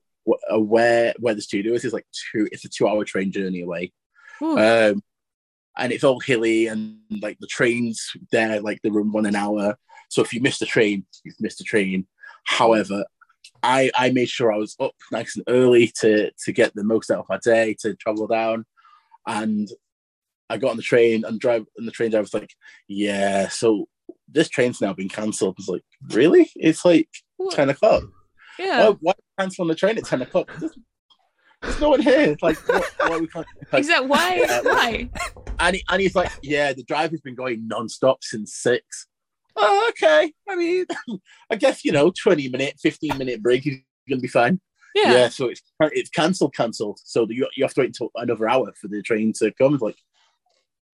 uh, 0.52 0.60
where 0.60 1.14
where 1.20 1.36
the 1.36 1.42
studio 1.42 1.74
is 1.74 1.86
is 1.86 1.94
like 1.94 2.08
two. 2.32 2.48
It's 2.52 2.66
a 2.66 2.70
two 2.70 2.88
hour 2.88 3.04
train 3.04 3.32
journey 3.32 3.62
away. 3.62 3.92
Um, 4.42 5.04
and 5.78 5.92
it's 5.92 6.04
all 6.04 6.20
hilly 6.20 6.68
and 6.68 7.00
like 7.22 7.38
the 7.40 7.48
trains 7.48 8.12
there 8.32 8.62
like 8.62 8.82
they 8.82 8.90
run 8.90 9.12
one 9.12 9.26
an 9.26 9.36
hour 9.36 9.78
so 10.10 10.22
if 10.22 10.34
you 10.34 10.42
miss 10.42 10.60
the 10.60 10.66
train 10.66 11.06
you've 11.24 11.40
missed 11.40 11.58
the 11.58 11.64
train 11.64 12.08
however 12.46 13.04
I 13.64 13.92
I 13.96 14.12
made 14.12 14.30
sure 14.30 14.52
I 14.52 14.58
was 14.58 14.76
up 14.80 14.96
nice 15.12 15.36
and 15.36 15.44
early 15.48 15.92
to 16.00 16.32
to 16.46 16.52
get 16.52 16.74
the 16.76 16.84
most 16.84 17.12
out 17.12 17.20
of 17.20 17.26
my 17.30 17.40
day 17.44 17.76
to 17.82 17.96
travel 17.96 18.28
down, 18.28 18.66
and 19.28 19.70
I 20.50 20.58
got 20.58 20.72
on 20.72 20.78
the 20.78 20.84
train 20.84 21.26
and 21.26 21.40
drive 21.40 21.66
and 21.78 21.88
the 21.88 21.92
train 21.92 22.12
driver 22.12 22.24
was 22.24 22.34
like, 22.34 22.54
"Yeah, 22.88 23.50
so 23.50 23.88
this 24.28 24.50
train's 24.50 24.82
now 24.82 24.94
been 24.94 25.10
cancelled." 25.10 25.56
I 25.58 25.60
was 25.60 25.68
like, 25.68 25.84
"Really? 26.10 26.50
It's 26.56 26.86
like 26.86 27.10
what? 27.38 27.54
ten 27.54 27.70
o'clock. 27.70 28.04
Yeah, 28.58 28.90
why, 28.90 28.96
why 29.02 29.14
cancel 29.40 29.64
on 29.64 29.68
the 29.70 29.76
train 29.76 29.98
at 29.98 30.06
ten 30.06 30.22
o'clock? 30.22 30.52
There's, 30.60 30.78
there's 31.62 31.82
no 31.82 31.90
one 31.90 32.02
here. 32.02 32.22
It's 32.22 32.42
like, 32.42 32.58
what, 32.68 32.86
why 32.98 33.18
we 33.20 33.28
can't? 33.28 33.48
Like, 33.72 33.82
Is 33.82 33.88
that 33.88 34.08
why? 34.08 34.46
Uh, 34.50 34.62
why?" 34.64 35.10
And 35.60 35.76
he, 35.76 35.84
and 35.90 36.02
he's 36.02 36.16
like, 36.16 36.32
"Yeah, 36.42 36.72
the 36.74 36.84
driver's 36.84 37.22
been 37.22 37.36
going 37.36 37.68
non-stop 37.68 38.24
since 38.24 38.56
six 38.56 39.09
oh, 39.60 39.90
okay. 39.90 40.34
I 40.48 40.56
mean, 40.56 40.86
I 41.50 41.56
guess 41.56 41.86
you 41.86 41.92
know, 41.92 42.12
twenty 42.12 42.50
minute, 42.50 42.76
fifteen 42.82 43.18
minute 43.18 43.42
break 43.42 43.68
is 43.68 43.78
gonna 44.10 44.22
be 44.22 44.28
fine. 44.28 44.60
Yeah. 44.96 45.12
Yeah. 45.12 45.30
So 45.30 45.48
it's 45.48 45.62
it's 45.82 46.10
cancelled, 46.10 46.56
cancelled. 46.56 47.00
So 47.04 47.28
you 47.30 47.48
you 47.56 47.64
have 47.64 47.74
to 47.76 47.82
wait 47.82 47.88
until 47.88 48.10
another 48.16 48.50
hour 48.50 48.72
for 48.80 48.88
the 48.88 49.02
train 49.02 49.34
to 49.40 49.52
come. 49.54 49.74
It's 49.76 49.84
like, 49.84 49.98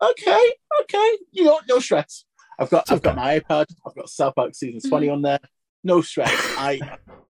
okay, 0.01 0.51
okay, 0.81 1.17
you 1.31 1.45
know, 1.45 1.59
no 1.69 1.79
stress. 1.79 2.25
I've 2.59 2.69
got 2.69 2.91
I've 2.91 3.01
got 3.01 3.15
my 3.15 3.39
iPad. 3.39 3.65
I've 3.85 3.95
got 3.95 4.09
South 4.09 4.35
Park 4.35 4.55
season 4.55 4.87
20 4.89 5.07
mm-hmm. 5.07 5.13
on 5.13 5.21
there. 5.21 5.39
No 5.83 6.01
stress. 6.01 6.31
I 6.57 6.79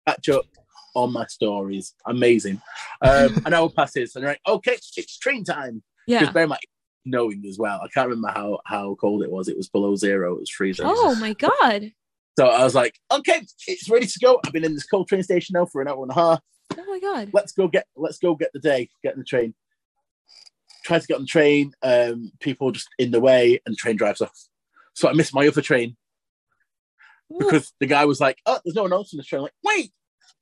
catch 0.06 0.28
up 0.28 0.44
on 0.94 1.12
my 1.12 1.26
stories. 1.26 1.94
Amazing. 2.06 2.60
Um, 3.00 3.42
an 3.46 3.54
hour 3.54 3.70
passes, 3.70 4.14
and 4.14 4.24
they're 4.24 4.32
like, 4.32 4.40
okay, 4.46 4.76
it's 4.96 5.18
train 5.18 5.44
time. 5.44 5.82
Yeah. 6.06 6.20
Because 6.20 6.34
bear 6.34 6.42
in 6.44 6.48
mind, 6.50 6.60
knowing 7.04 7.44
as 7.48 7.58
well. 7.58 7.80
I 7.82 7.88
can't 7.88 8.08
remember 8.08 8.32
how 8.32 8.60
how 8.66 8.94
cold 8.96 9.22
it 9.22 9.30
was. 9.30 9.48
It 9.48 9.56
was 9.56 9.68
below 9.68 9.96
zero. 9.96 10.34
It 10.34 10.40
was 10.40 10.50
freezing. 10.50 10.86
Oh 10.88 11.14
my 11.16 11.34
god! 11.34 11.92
So 12.38 12.46
I 12.46 12.64
was 12.64 12.74
like, 12.74 12.98
okay, 13.10 13.42
it's 13.66 13.90
ready 13.90 14.06
to 14.06 14.18
go. 14.20 14.40
I've 14.44 14.52
been 14.52 14.64
in 14.64 14.74
this 14.74 14.86
cold 14.86 15.08
train 15.08 15.22
station 15.22 15.54
now 15.54 15.66
for 15.66 15.82
an 15.82 15.88
hour 15.88 16.02
and 16.02 16.10
a 16.10 16.14
half. 16.14 16.40
Oh 16.76 16.84
my 16.86 17.00
god! 17.00 17.30
Let's 17.32 17.52
go 17.52 17.68
get 17.68 17.86
let's 17.96 18.18
go 18.18 18.34
get 18.34 18.50
the 18.52 18.60
day. 18.60 18.88
Get 19.02 19.14
in 19.14 19.18
the 19.18 19.24
train. 19.24 19.54
Try 20.84 20.98
to 20.98 21.06
get 21.06 21.16
on 21.16 21.22
the 21.22 21.26
train. 21.26 21.72
Um, 21.82 22.32
people 22.40 22.72
just 22.72 22.88
in 22.98 23.10
the 23.10 23.20
way, 23.20 23.60
and 23.66 23.74
the 23.74 23.76
train 23.76 23.96
drives 23.96 24.20
off. 24.20 24.36
So 24.94 25.08
I 25.08 25.12
missed 25.12 25.34
my 25.34 25.46
other 25.46 25.62
train 25.62 25.96
because 27.38 27.72
the 27.80 27.86
guy 27.86 28.04
was 28.04 28.20
like, 28.20 28.38
"Oh, 28.46 28.58
there's 28.64 28.74
no 28.74 28.82
one 28.82 28.92
else 28.92 29.12
in 29.12 29.18
the 29.18 29.24
train." 29.24 29.40
I'm 29.40 29.44
like, 29.44 29.54
wait, 29.62 29.92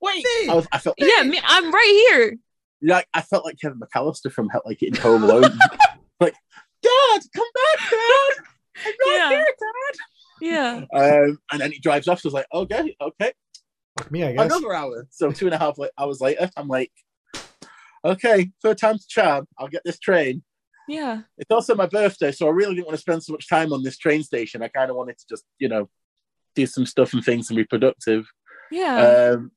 wait. 0.00 0.24
I, 0.48 0.54
was, 0.54 0.66
I 0.72 0.78
felt 0.78 0.96
yeah, 0.98 1.22
me, 1.22 1.40
I'm 1.42 1.72
right 1.72 2.06
here. 2.10 2.38
Like 2.82 3.06
I 3.12 3.20
felt 3.20 3.44
like 3.44 3.60
Kevin 3.60 3.80
McAllister 3.80 4.32
from 4.32 4.50
like 4.64 4.82
in 4.82 4.94
Home 4.96 5.24
Alone. 5.24 5.58
like 6.20 6.34
Dad, 6.82 7.22
come 7.34 7.48
back, 7.54 7.90
Dad. 7.90 8.44
I'm 8.86 8.94
not 9.00 9.16
yeah. 9.16 9.28
here, 9.30 9.44
Dad. 9.44 9.98
Yeah. 10.40 10.84
Um, 10.94 11.38
and 11.52 11.60
then 11.60 11.72
he 11.72 11.78
drives 11.78 12.08
off. 12.08 12.20
So 12.20 12.28
I 12.28 12.30
was 12.30 12.34
like, 12.34 12.46
okay, 12.52 12.96
okay. 13.00 13.32
Me, 14.10 14.24
I 14.24 14.32
guess. 14.32 14.46
Another 14.46 14.72
hour. 14.72 15.06
So 15.10 15.30
two 15.30 15.46
and 15.46 15.54
a 15.54 15.58
half 15.58 15.76
hours 15.98 16.20
later, 16.20 16.50
I'm 16.56 16.68
like, 16.68 16.90
okay, 18.04 18.50
third 18.62 18.78
time's 18.78 19.06
charm. 19.06 19.46
I'll 19.58 19.68
get 19.68 19.82
this 19.84 19.98
train. 19.98 20.42
Yeah. 20.88 21.22
It's 21.38 21.50
also 21.50 21.74
my 21.74 21.86
birthday, 21.86 22.32
so 22.32 22.46
I 22.46 22.50
really 22.50 22.74
didn't 22.74 22.86
want 22.86 22.96
to 22.96 23.02
spend 23.02 23.22
so 23.22 23.32
much 23.32 23.48
time 23.48 23.72
on 23.72 23.82
this 23.82 23.98
train 23.98 24.22
station. 24.22 24.62
I 24.62 24.68
kind 24.68 24.90
of 24.90 24.96
wanted 24.96 25.18
to 25.18 25.24
just, 25.28 25.44
you 25.58 25.68
know, 25.68 25.88
do 26.54 26.66
some 26.66 26.86
stuff 26.86 27.12
and 27.12 27.24
things 27.24 27.50
and 27.50 27.56
be 27.56 27.64
productive. 27.64 28.26
Yeah. 28.70 29.34
Um, 29.34 29.52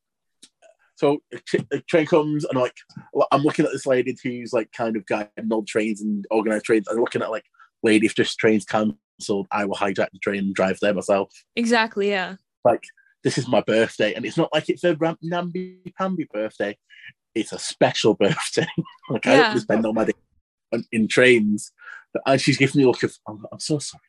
so 0.95 1.21
the 1.53 1.83
train 1.87 2.05
comes 2.05 2.45
and 2.45 2.59
like 2.59 2.75
I'm 3.31 3.41
looking 3.41 3.65
at 3.65 3.71
this 3.71 3.85
lady 3.85 4.15
who's 4.23 4.53
like 4.53 4.71
kind 4.71 4.95
of 4.95 5.05
guiding 5.05 5.51
all 5.51 5.63
trains 5.63 6.01
and 6.01 6.25
organized 6.29 6.65
trains. 6.65 6.87
I'm 6.87 6.97
looking 6.97 7.21
at 7.21 7.31
like, 7.31 7.45
lady, 7.81 8.05
if 8.05 8.15
this 8.15 8.35
train's 8.35 8.65
cancelled, 8.65 9.47
I 9.51 9.65
will 9.65 9.75
hijack 9.75 10.11
the 10.11 10.19
train 10.19 10.39
and 10.39 10.55
drive 10.55 10.79
there 10.81 10.93
myself. 10.93 11.29
Exactly. 11.55 12.09
Yeah. 12.09 12.35
Like 12.63 12.83
this 13.23 13.37
is 13.37 13.47
my 13.47 13.61
birthday, 13.61 14.13
and 14.13 14.25
it's 14.25 14.37
not 14.37 14.49
like 14.53 14.69
it's 14.69 14.83
a 14.83 14.97
namby 15.21 15.79
pamby 15.97 16.27
birthday. 16.31 16.77
It's 17.33 17.51
a 17.51 17.59
special 17.59 18.13
birthday. 18.19 18.67
like 19.09 19.25
yeah. 19.25 19.33
I 19.33 19.37
don't 19.49 19.59
spend 19.59 19.85
all 19.85 19.93
my 19.93 20.05
day 20.05 20.13
in 20.91 21.07
trains, 21.07 21.71
and 22.25 22.39
she's 22.39 22.57
giving 22.57 22.79
me 22.79 22.83
a 22.83 22.87
look 22.87 23.03
of, 23.03 23.17
I'm, 23.27 23.45
I'm 23.51 23.59
so 23.59 23.79
sorry. 23.79 24.01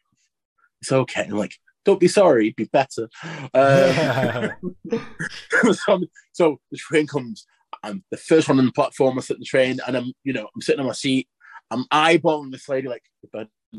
It's 0.80 0.92
okay. 0.92 1.22
I'm 1.22 1.30
like, 1.30 1.54
don't 1.84 2.00
be 2.00 2.08
sorry, 2.08 2.50
be 2.50 2.64
better. 2.64 3.08
Uh, 3.52 4.48
so, 5.72 6.00
so, 6.32 6.60
the 6.70 6.76
train 6.76 7.06
comes. 7.06 7.46
I'm 7.82 8.04
the 8.10 8.16
first 8.16 8.48
one 8.48 8.58
on 8.58 8.66
the 8.66 8.72
platform. 8.72 9.18
I 9.18 9.22
sit 9.22 9.36
in 9.36 9.40
the 9.40 9.46
train, 9.46 9.78
and 9.86 9.96
I'm, 9.96 10.12
you 10.22 10.32
know, 10.32 10.48
I'm 10.54 10.62
sitting 10.62 10.80
on 10.80 10.86
my 10.86 10.92
seat. 10.92 11.28
I'm 11.70 11.84
eyeballing 11.92 12.52
this 12.52 12.68
lady, 12.68 12.88
like, 12.88 13.02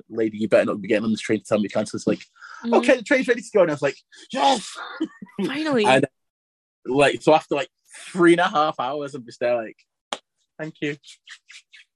lady, 0.10 0.38
you 0.38 0.48
better 0.48 0.66
not 0.66 0.82
be 0.82 0.88
getting 0.88 1.06
on 1.06 1.12
this 1.12 1.22
train 1.22 1.40
to 1.40 1.46
tell 1.46 1.60
me 1.60 1.68
to 1.68 1.74
cancel. 1.74 1.98
It's 1.98 2.08
like, 2.08 2.20
mm-hmm. 2.20 2.74
okay, 2.76 2.98
the 2.98 3.04
train's 3.04 3.28
ready 3.28 3.42
to 3.42 3.50
go, 3.54 3.62
and 3.62 3.72
I 3.72 3.74
was 3.74 3.82
like, 3.82 3.98
yes, 4.32 4.78
finally. 5.46 5.86
and 5.86 6.06
like, 6.86 7.22
so 7.22 7.34
after 7.34 7.56
like 7.56 7.70
three 8.12 8.34
and 8.34 8.42
a 8.42 8.48
half 8.48 8.80
hours, 8.80 9.16
I'm 9.16 9.26
just 9.26 9.40
there, 9.40 9.56
like, 9.56 9.78
thank 10.60 10.76
you. 10.82 10.98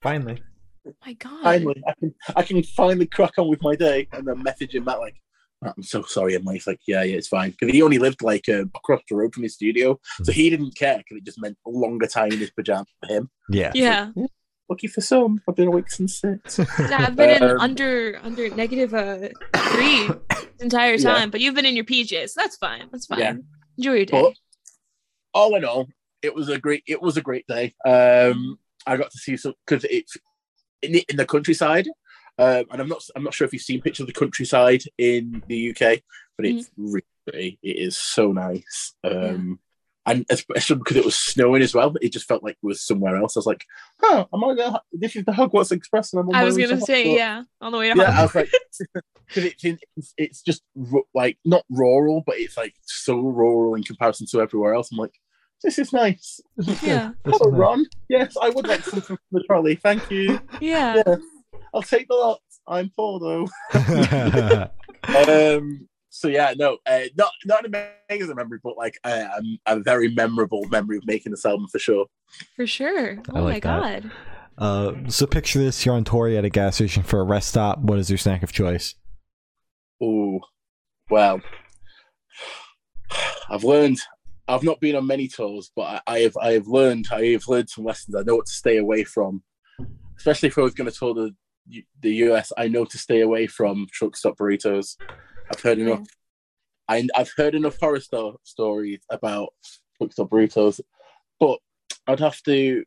Finally. 0.02 0.42
Oh 0.88 0.94
my 1.06 1.14
god. 1.14 1.44
Finally, 1.44 1.84
I 1.88 1.94
can 2.00 2.16
I 2.38 2.44
can 2.44 2.64
finally 2.64 3.06
crack 3.06 3.34
on 3.38 3.50
with 3.50 3.62
my 3.62 3.76
day, 3.76 4.08
and 4.12 4.28
then 4.28 4.42
message 4.42 4.74
him 4.76 4.86
back 4.86 5.00
like, 5.00 5.16
I'm 5.62 5.84
so 5.84 6.04
sorry. 6.04 6.36
And 6.36 6.46
Mike's 6.46 6.68
like, 6.68 6.80
yeah, 6.88 7.04
yeah, 7.04 7.18
it's 7.18 7.28
fine. 7.28 7.52
Because 7.52 7.74
he 7.74 7.82
only 7.82 7.98
lived 7.98 8.22
like 8.22 8.48
uh, 8.48 8.64
across 8.76 9.02
the 9.10 9.16
road 9.16 9.34
from 9.34 9.44
his 9.44 9.56
studio. 9.56 10.00
So 10.24 10.32
he 10.32 10.50
didn't 10.50 10.76
care 10.76 10.98
because 10.98 11.18
it 11.18 11.26
just 11.26 11.42
meant 11.42 11.58
a 11.66 11.70
longer 11.70 12.08
time 12.08 12.32
in 12.32 12.40
his 12.40 12.52
pajamas 12.52 12.88
for 13.02 13.14
him. 13.14 13.30
Yeah. 13.50 13.72
Yeah. 13.76 14.12
So, 14.16 14.28
lucky 14.70 14.88
for 14.88 15.02
some. 15.02 15.42
I've 15.48 15.56
been 15.56 15.68
awake 15.68 15.90
since 15.90 16.20
six. 16.20 16.60
Yeah, 16.80 17.06
I've 17.08 17.16
been 17.16 17.44
um, 17.44 17.50
in 17.50 17.58
under 17.58 18.20
under 18.24 18.50
negative 18.56 18.94
uh, 18.94 19.30
three 19.56 20.08
the 20.08 20.48
entire 20.60 20.98
time, 20.98 21.22
yeah. 21.22 21.26
but 21.28 21.42
you've 21.42 21.56
been 21.56 21.66
in 21.66 21.76
your 21.76 21.86
PJs. 21.86 22.30
So 22.30 22.42
that's 22.42 22.56
fine. 22.58 22.88
That's 22.92 23.08
fine. 23.08 23.20
Yeah. 23.20 23.34
Enjoy 23.78 23.94
your 23.94 24.06
day. 24.06 24.22
But 24.22 24.34
all 25.34 25.56
in 25.56 25.66
all, 25.66 25.88
it 26.22 26.34
was 26.34 26.50
a 26.50 26.58
great 26.58 26.84
it 26.88 27.02
was 27.02 27.18
a 27.18 27.22
great 27.22 27.46
day. 27.48 27.74
Um 27.86 28.60
I 28.86 28.96
got 28.96 29.12
to 29.12 29.18
see 29.18 29.36
some 29.36 29.54
because 29.66 29.86
it's 29.90 30.16
in 30.82 30.94
the, 30.94 31.06
in 31.10 31.18
the 31.18 31.26
countryside. 31.26 31.88
Um, 32.40 32.66
and 32.72 32.82
I'm 32.82 32.88
not 32.88 33.04
I'm 33.16 33.24
not 33.24 33.34
sure 33.34 33.46
if 33.46 33.54
you've 33.54 33.62
seen 33.62 33.82
pictures 33.82 34.02
of 34.02 34.08
the 34.08 34.14
countryside 34.14 34.84
in 34.98 35.44
the 35.48 35.72
UK, 35.72 36.02
but 36.38 36.46
it's 36.46 36.70
mm-hmm. 36.70 36.94
really. 36.94 37.60
It 37.62 37.78
is 37.78 37.96
so 37.96 38.32
nice. 38.32 38.96
Um, 39.04 39.60
yeah. 40.06 40.14
And 40.14 40.26
especially 40.32 40.78
because 40.78 40.98
it 40.98 41.06
was 41.06 41.16
snowing 41.16 41.62
as 41.62 41.76
well, 41.76 41.92
but 41.92 42.04
it 42.04 42.12
just 42.12 42.28
felt 42.28 42.42
like 42.42 42.54
it 42.54 42.66
was 42.66 42.82
somewhere 42.82 43.18
else. 43.18 43.36
I 43.36 43.40
was 43.40 43.46
like, 43.46 43.64
"Oh, 44.02 44.28
am 44.34 44.44
I 44.44 44.56
gonna? 44.56 44.82
This 44.92 45.16
is 45.16 45.26
the 45.26 45.34
Hogwarts 45.34 45.72
Express." 45.72 46.14
And 46.14 46.22
I'm 46.22 46.34
I 46.34 46.44
was 46.46 46.58
gonna 46.58 46.82
say, 46.82 47.06
Hogwarts. 47.06 47.18
yeah, 47.18 47.44
on 47.62 47.72
the 47.72 47.78
way 47.78 47.92
to 47.92 47.98
yeah, 47.98 48.12
Hogwarts. 48.14 48.18
I 48.18 48.22
was 48.24 48.36
like, 48.36 48.50
because 49.28 49.46
it's, 49.46 49.64
it's 49.64 50.14
it's 50.18 50.42
just 50.42 50.64
like 51.14 51.38
not 51.46 51.64
rural, 51.70 52.24
but 52.26 52.38
it's 52.40 52.58
like 52.58 52.74
so 52.82 53.20
rural 53.20 53.76
in 53.76 53.84
comparison 53.84 54.26
to 54.32 54.42
everywhere 54.42 54.74
else. 54.74 54.90
I'm 54.92 54.98
like, 54.98 55.14
this 55.64 55.78
is 55.78 55.92
nice. 55.92 56.40
Yeah. 56.82 57.12
Hello, 57.26 57.52
Ron. 57.52 57.86
Yes, 58.08 58.36
I 58.42 58.50
would 58.50 58.66
like 58.66 58.82
something 58.82 59.02
from 59.02 59.20
the 59.32 59.44
trolley. 59.44 59.76
Thank 59.76 60.10
you. 60.10 60.40
Yeah. 60.62 61.04
yeah. 61.06 61.16
I'll 61.74 61.82
take 61.82 62.08
the 62.08 62.16
lot. 62.16 62.40
I'm 62.68 62.92
poor 62.96 63.20
though. 63.20 63.48
um, 65.58 65.88
so 66.10 66.28
yeah, 66.28 66.54
no, 66.58 66.78
uh, 66.86 67.02
not 67.18 67.32
not 67.46 67.66
an 67.66 67.90
amazing 68.10 68.36
memory, 68.36 68.60
but 68.64 68.78
like 68.78 69.00
uh, 69.04 69.28
a 69.66 69.80
very 69.80 70.10
memorable 70.10 70.66
memory 70.70 70.98
of 70.98 71.06
making 71.06 71.32
this 71.32 71.46
album 71.46 71.68
for 71.68 71.80
sure. 71.80 72.06
For 72.56 72.68
sure. 72.68 73.22
Oh 73.34 73.44
like 73.44 73.64
my 73.64 73.72
that. 73.72 74.04
god. 74.04 74.12
Uh, 74.58 74.94
so 75.10 75.26
picture 75.26 75.60
this: 75.60 75.86
you're 75.86 75.96
on 75.96 76.04
Tori 76.04 76.38
at 76.38 76.46
a 76.46 76.50
gas 76.50 76.76
station 76.76 77.04
for 77.04 77.20
a 77.20 77.24
rest 77.24 77.50
stop. 77.50 77.80
What 77.80 78.00
is 78.00 78.10
your 78.10 78.18
snack 78.18 78.44
of 78.44 78.52
choice? 78.52 78.96
Oh, 80.02 80.40
well, 81.10 81.42
I've 83.50 83.64
learned 83.64 84.00
I've 84.48 84.64
not 84.64 84.80
been 84.80 84.96
on 84.96 85.06
many 85.06 85.28
tours, 85.28 85.72
but 85.76 86.02
I, 86.08 86.16
I 86.16 86.20
have 86.20 86.38
I 86.38 86.52
have 86.54 86.68
learned 86.68 87.08
I 87.12 87.28
have 87.28 87.48
learned 87.48 87.70
some 87.70 87.86
lessons. 87.86 88.16
I 88.16 88.24
know 88.24 88.36
what 88.36 88.48
to 88.48 88.52
stay 88.52 88.78
away 88.78 89.04
from, 89.04 89.44
especially 90.18 90.48
if 90.48 90.58
I 90.58 90.62
was 90.62 90.74
going 90.74 90.90
to 90.90 90.98
tour 90.98 91.14
the 91.14 91.36
the 92.02 92.14
US. 92.26 92.52
I 92.58 92.68
know 92.68 92.86
to 92.86 92.98
stay 92.98 93.22
away 93.22 93.48
from 93.48 93.88
truck 93.92 94.16
stop 94.16 94.38
burritos. 94.38 94.96
I've 95.52 95.62
heard 95.62 95.80
enough. 95.80 96.08
I, 96.88 97.08
I've 97.16 97.32
heard 97.36 97.56
enough 97.56 97.78
horror 97.80 98.00
sto- 98.00 98.40
stories 98.44 99.02
about 99.10 99.50
truck 99.98 100.12
stop 100.12 100.30
burritos, 100.30 100.82
but 101.40 101.60
I'd 102.08 102.20
have 102.20 102.42
to 102.44 102.84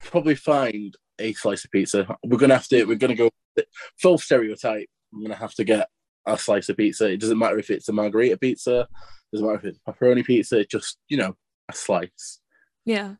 probably 0.00 0.34
find 0.34 0.94
a 1.18 1.32
slice 1.32 1.64
of 1.64 1.70
pizza. 1.70 2.06
We're 2.24 2.38
gonna 2.38 2.54
have 2.54 2.68
to. 2.68 2.84
We're 2.84 2.96
gonna 2.96 3.14
go 3.14 3.30
full 4.00 4.18
stereotype. 4.18 4.88
I'm 5.12 5.22
gonna 5.22 5.34
have 5.34 5.54
to 5.54 5.64
get 5.64 5.88
a 6.26 6.36
slice 6.36 6.68
of 6.68 6.76
pizza. 6.76 7.10
It 7.10 7.20
doesn't 7.20 7.38
matter 7.38 7.58
if 7.58 7.70
it's 7.70 7.88
a 7.88 7.92
margarita 7.92 8.36
pizza. 8.36 8.88
Doesn't 9.32 9.46
matter 9.46 9.58
if 9.58 9.64
it's 9.64 9.80
pepperoni 9.88 10.24
pizza. 10.24 10.64
Just 10.64 10.98
you 11.08 11.16
know, 11.16 11.36
a 11.68 11.72
slice. 11.72 12.40
Yeah. 12.84 13.14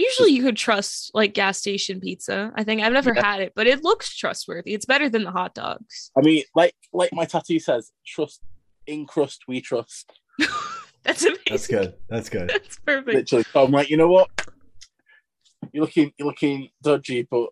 Usually 0.00 0.32
you 0.32 0.42
could 0.42 0.56
trust 0.56 1.10
like 1.12 1.34
gas 1.34 1.58
station 1.58 2.00
pizza. 2.00 2.52
I 2.54 2.64
think 2.64 2.80
I've 2.80 2.92
never 2.92 3.12
Yeah. 3.14 3.26
had 3.26 3.40
it, 3.42 3.52
but 3.54 3.66
it 3.66 3.84
looks 3.84 4.16
trustworthy. 4.16 4.72
It's 4.72 4.86
better 4.86 5.10
than 5.10 5.24
the 5.24 5.30
hot 5.30 5.54
dogs. 5.54 6.10
I 6.16 6.22
mean, 6.22 6.44
like 6.54 6.74
like 6.94 7.12
my 7.12 7.26
tattoo 7.26 7.58
says, 7.58 7.92
trust 8.06 8.40
in 8.86 9.04
crust 9.04 9.42
we 9.46 9.60
trust. 9.60 10.10
That's 11.04 11.22
amazing. 11.22 11.42
That's 11.48 11.66
good. 11.66 11.94
That's 12.08 12.28
good. 12.30 12.48
That's 12.54 12.78
perfect. 12.78 13.14
Literally, 13.14 13.44
so 13.52 13.64
I'm 13.64 13.72
like, 13.72 13.90
you 13.90 13.98
know 13.98 14.08
what? 14.08 14.30
You're 15.72 15.84
looking 15.84 16.12
you're 16.18 16.28
looking 16.28 16.70
dodgy, 16.82 17.28
but 17.30 17.50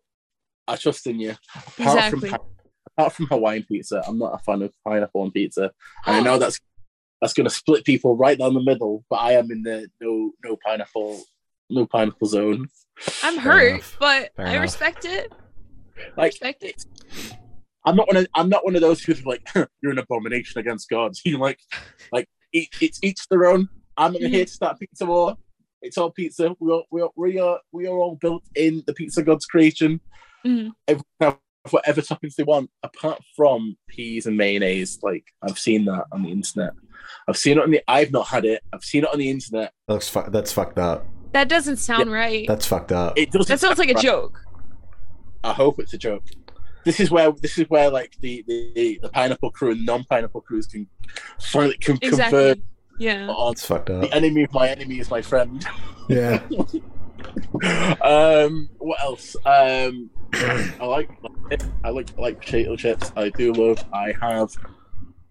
I 0.66 0.76
trust 0.76 1.06
in 1.06 1.20
you. 1.20 1.34
Apart 1.54 1.78
Exactly. 1.78 2.30
from 2.30 2.38
apart 2.96 3.12
from 3.12 3.26
Hawaiian 3.26 3.64
pizza, 3.64 4.02
I'm 4.08 4.18
not 4.18 4.34
a 4.34 4.38
fan 4.38 4.62
of 4.62 4.72
pineapple 4.86 5.20
on 5.20 5.32
pizza. 5.32 5.70
And 6.06 6.16
I 6.16 6.20
oh. 6.20 6.22
know 6.22 6.38
that's 6.38 6.58
that's 7.20 7.34
going 7.34 7.48
to 7.48 7.54
split 7.54 7.84
people 7.84 8.16
right 8.16 8.38
down 8.38 8.54
the 8.54 8.62
middle, 8.62 9.04
but 9.10 9.16
I 9.16 9.32
am 9.32 9.50
in 9.50 9.64
the 9.64 9.88
no 10.00 10.32
no 10.42 10.56
pineapple 10.64 11.24
no 11.70 11.86
pineapple 11.86 12.26
zone. 12.28 12.68
I'm 13.22 13.34
Fair 13.34 13.42
hurt, 13.42 13.68
enough. 13.70 13.96
but 14.00 14.32
Fair 14.36 14.46
I 14.46 14.50
enough. 14.52 14.62
respect 14.62 15.04
it. 15.04 15.32
Like 16.16 16.32
Respect 16.32 16.62
it. 16.64 16.84
I'm 17.84 17.96
not 17.96 18.06
one 18.08 18.16
of 18.16 18.26
I'm 18.34 18.48
not 18.48 18.64
one 18.64 18.74
of 18.74 18.80
those 18.82 19.02
who's 19.02 19.24
like 19.24 19.42
you're 19.54 19.92
an 19.92 19.98
abomination 19.98 20.60
against 20.60 20.88
God. 20.88 21.12
You 21.24 21.38
like 21.38 21.60
like 22.12 22.28
each, 22.52 22.76
it's 22.80 22.98
each 23.02 23.26
their 23.28 23.46
own. 23.46 23.68
I'm 23.96 24.12
not 24.12 24.22
Mhm. 24.22 24.30
here 24.30 24.44
to 24.44 24.50
start 24.50 24.78
pizza 24.78 25.06
war. 25.06 25.36
It's 25.82 25.96
all 25.98 26.10
pizza. 26.10 26.54
We 26.60 26.72
are 26.72 26.82
we 26.90 27.02
are 27.02 27.10
we 27.16 27.38
are 27.40 27.60
we 27.72 27.86
are 27.86 27.96
all 27.96 28.16
built 28.16 28.42
in 28.54 28.82
the 28.86 28.92
pizza 28.94 29.22
God's 29.22 29.46
creation. 29.46 30.00
Mhm. 30.44 30.72
Everyone 30.86 31.04
have 31.20 31.38
whatever 31.70 32.00
toppings 32.00 32.34
they 32.36 32.44
want, 32.44 32.70
apart 32.82 33.20
from 33.36 33.76
peas 33.88 34.26
and 34.26 34.36
mayonnaise. 34.36 34.98
Like 35.02 35.24
I've 35.42 35.58
seen 35.58 35.84
that 35.86 36.04
on 36.12 36.22
the 36.22 36.30
internet. 36.30 36.72
I've 37.28 37.36
seen 37.36 37.58
it 37.58 37.62
on 37.62 37.70
the. 37.70 37.80
I've 37.88 38.10
not 38.12 38.26
had 38.28 38.44
it. 38.44 38.62
I've 38.72 38.84
seen 38.84 39.04
it 39.04 39.10
on 39.12 39.18
the 39.18 39.30
internet. 39.30 39.72
That 39.86 39.94
looks 39.94 40.08
fu- 40.08 40.30
that's 40.30 40.52
fucked 40.52 40.78
up. 40.78 41.06
That 41.32 41.48
doesn't 41.48 41.76
sound 41.76 42.10
right. 42.10 42.46
That's 42.48 42.66
fucked 42.66 42.92
up. 42.92 43.18
It 43.18 43.30
doesn't. 43.30 43.48
That 43.48 43.60
sounds 43.60 43.78
like 43.78 43.90
a 43.90 43.94
joke. 44.00 44.40
I 45.44 45.52
hope 45.52 45.78
it's 45.78 45.92
a 45.94 45.98
joke. 45.98 46.24
This 46.84 47.00
is 47.00 47.10
where 47.10 47.30
this 47.32 47.58
is 47.58 47.68
where 47.68 47.90
like 47.90 48.16
the 48.20 48.44
the, 48.46 48.98
the 49.02 49.08
pineapple 49.10 49.50
crew 49.50 49.72
and 49.72 49.84
non 49.84 50.04
pineapple 50.04 50.40
crews 50.40 50.66
can 50.66 50.86
finally 51.40 51.76
can 51.76 51.98
convert 51.98 52.58
Yeah. 52.98 53.28
on 53.28 53.52
It's 53.52 53.66
fucked 53.66 53.90
up. 53.90 54.02
the 54.02 54.14
enemy 54.14 54.44
of 54.44 54.52
my 54.52 54.68
enemy 54.68 54.98
is 54.98 55.10
my 55.10 55.20
friend. 55.22 55.64
Yeah. 56.08 56.40
um, 58.02 58.68
what 58.78 59.02
else? 59.02 59.36
Um, 59.44 60.10
I 60.34 60.86
like 60.86 61.10
I 61.84 61.90
like 61.90 62.10
I 62.16 62.20
like 62.22 62.40
potato 62.40 62.76
chips. 62.76 63.12
I 63.16 63.28
do 63.30 63.52
love. 63.52 63.84
I 63.92 64.14
have 64.20 64.50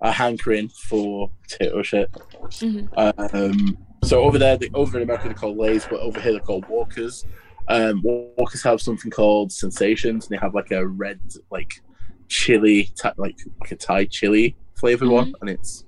a 0.02 0.12
hankering 0.12 0.70
for 0.70 1.32
potato 1.44 1.82
chip. 1.82 2.12
Mhm. 2.44 2.88
Um, 3.34 3.78
so 4.04 4.24
over 4.24 4.38
there, 4.38 4.58
the, 4.58 4.70
over 4.74 4.98
in 4.98 5.04
America, 5.04 5.26
they're 5.26 5.34
called 5.34 5.58
Lay's, 5.58 5.86
but 5.86 6.00
over 6.00 6.20
here 6.20 6.34
they're 6.34 6.42
called 6.42 6.68
Walkers. 6.70 7.26
Um, 7.68 8.02
Walkers 8.04 8.64
have 8.64 8.82
something 8.82 9.12
called 9.12 9.52
Sensations, 9.52 10.28
and 10.28 10.38
they 10.38 10.42
have 10.42 10.54
like 10.54 10.72
a 10.72 10.88
red, 10.88 11.20
like 11.52 11.82
chili, 12.30 12.92
ta- 12.96 13.14
like 13.18 13.38
like 13.60 13.72
a 13.72 13.76
Thai 13.76 14.06
chili 14.06 14.56
flavored 14.76 15.10
one, 15.10 15.34
and 15.42 15.50
it's 15.50 15.86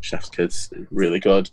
chef's 0.00 0.28
kids, 0.28 0.70
really 0.90 1.18
good. 1.20 1.50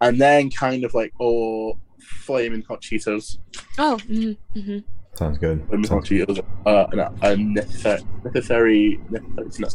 And 0.00 0.20
then 0.20 0.50
kind 0.50 0.84
of 0.84 0.94
like 0.94 1.12
oh, 1.20 1.78
flaming 2.00 2.62
hot 2.62 2.82
Cheetos. 2.82 3.38
Oh. 3.78 3.98
mhm, 4.08 4.36
mhm. 4.56 4.84
Sounds 5.14 5.38
good. 5.38 5.66
Flaming 5.68 5.88
hot 5.88 6.06
Sounds 6.06 6.08
good. 6.08 6.28
Cheetos 6.28 6.44
are 6.66 6.88
an, 6.92 7.18
a 7.22 7.36
necessary, 7.36 8.02
necessary, 8.24 9.00
necessary 9.10 9.50
snack. 9.50 9.72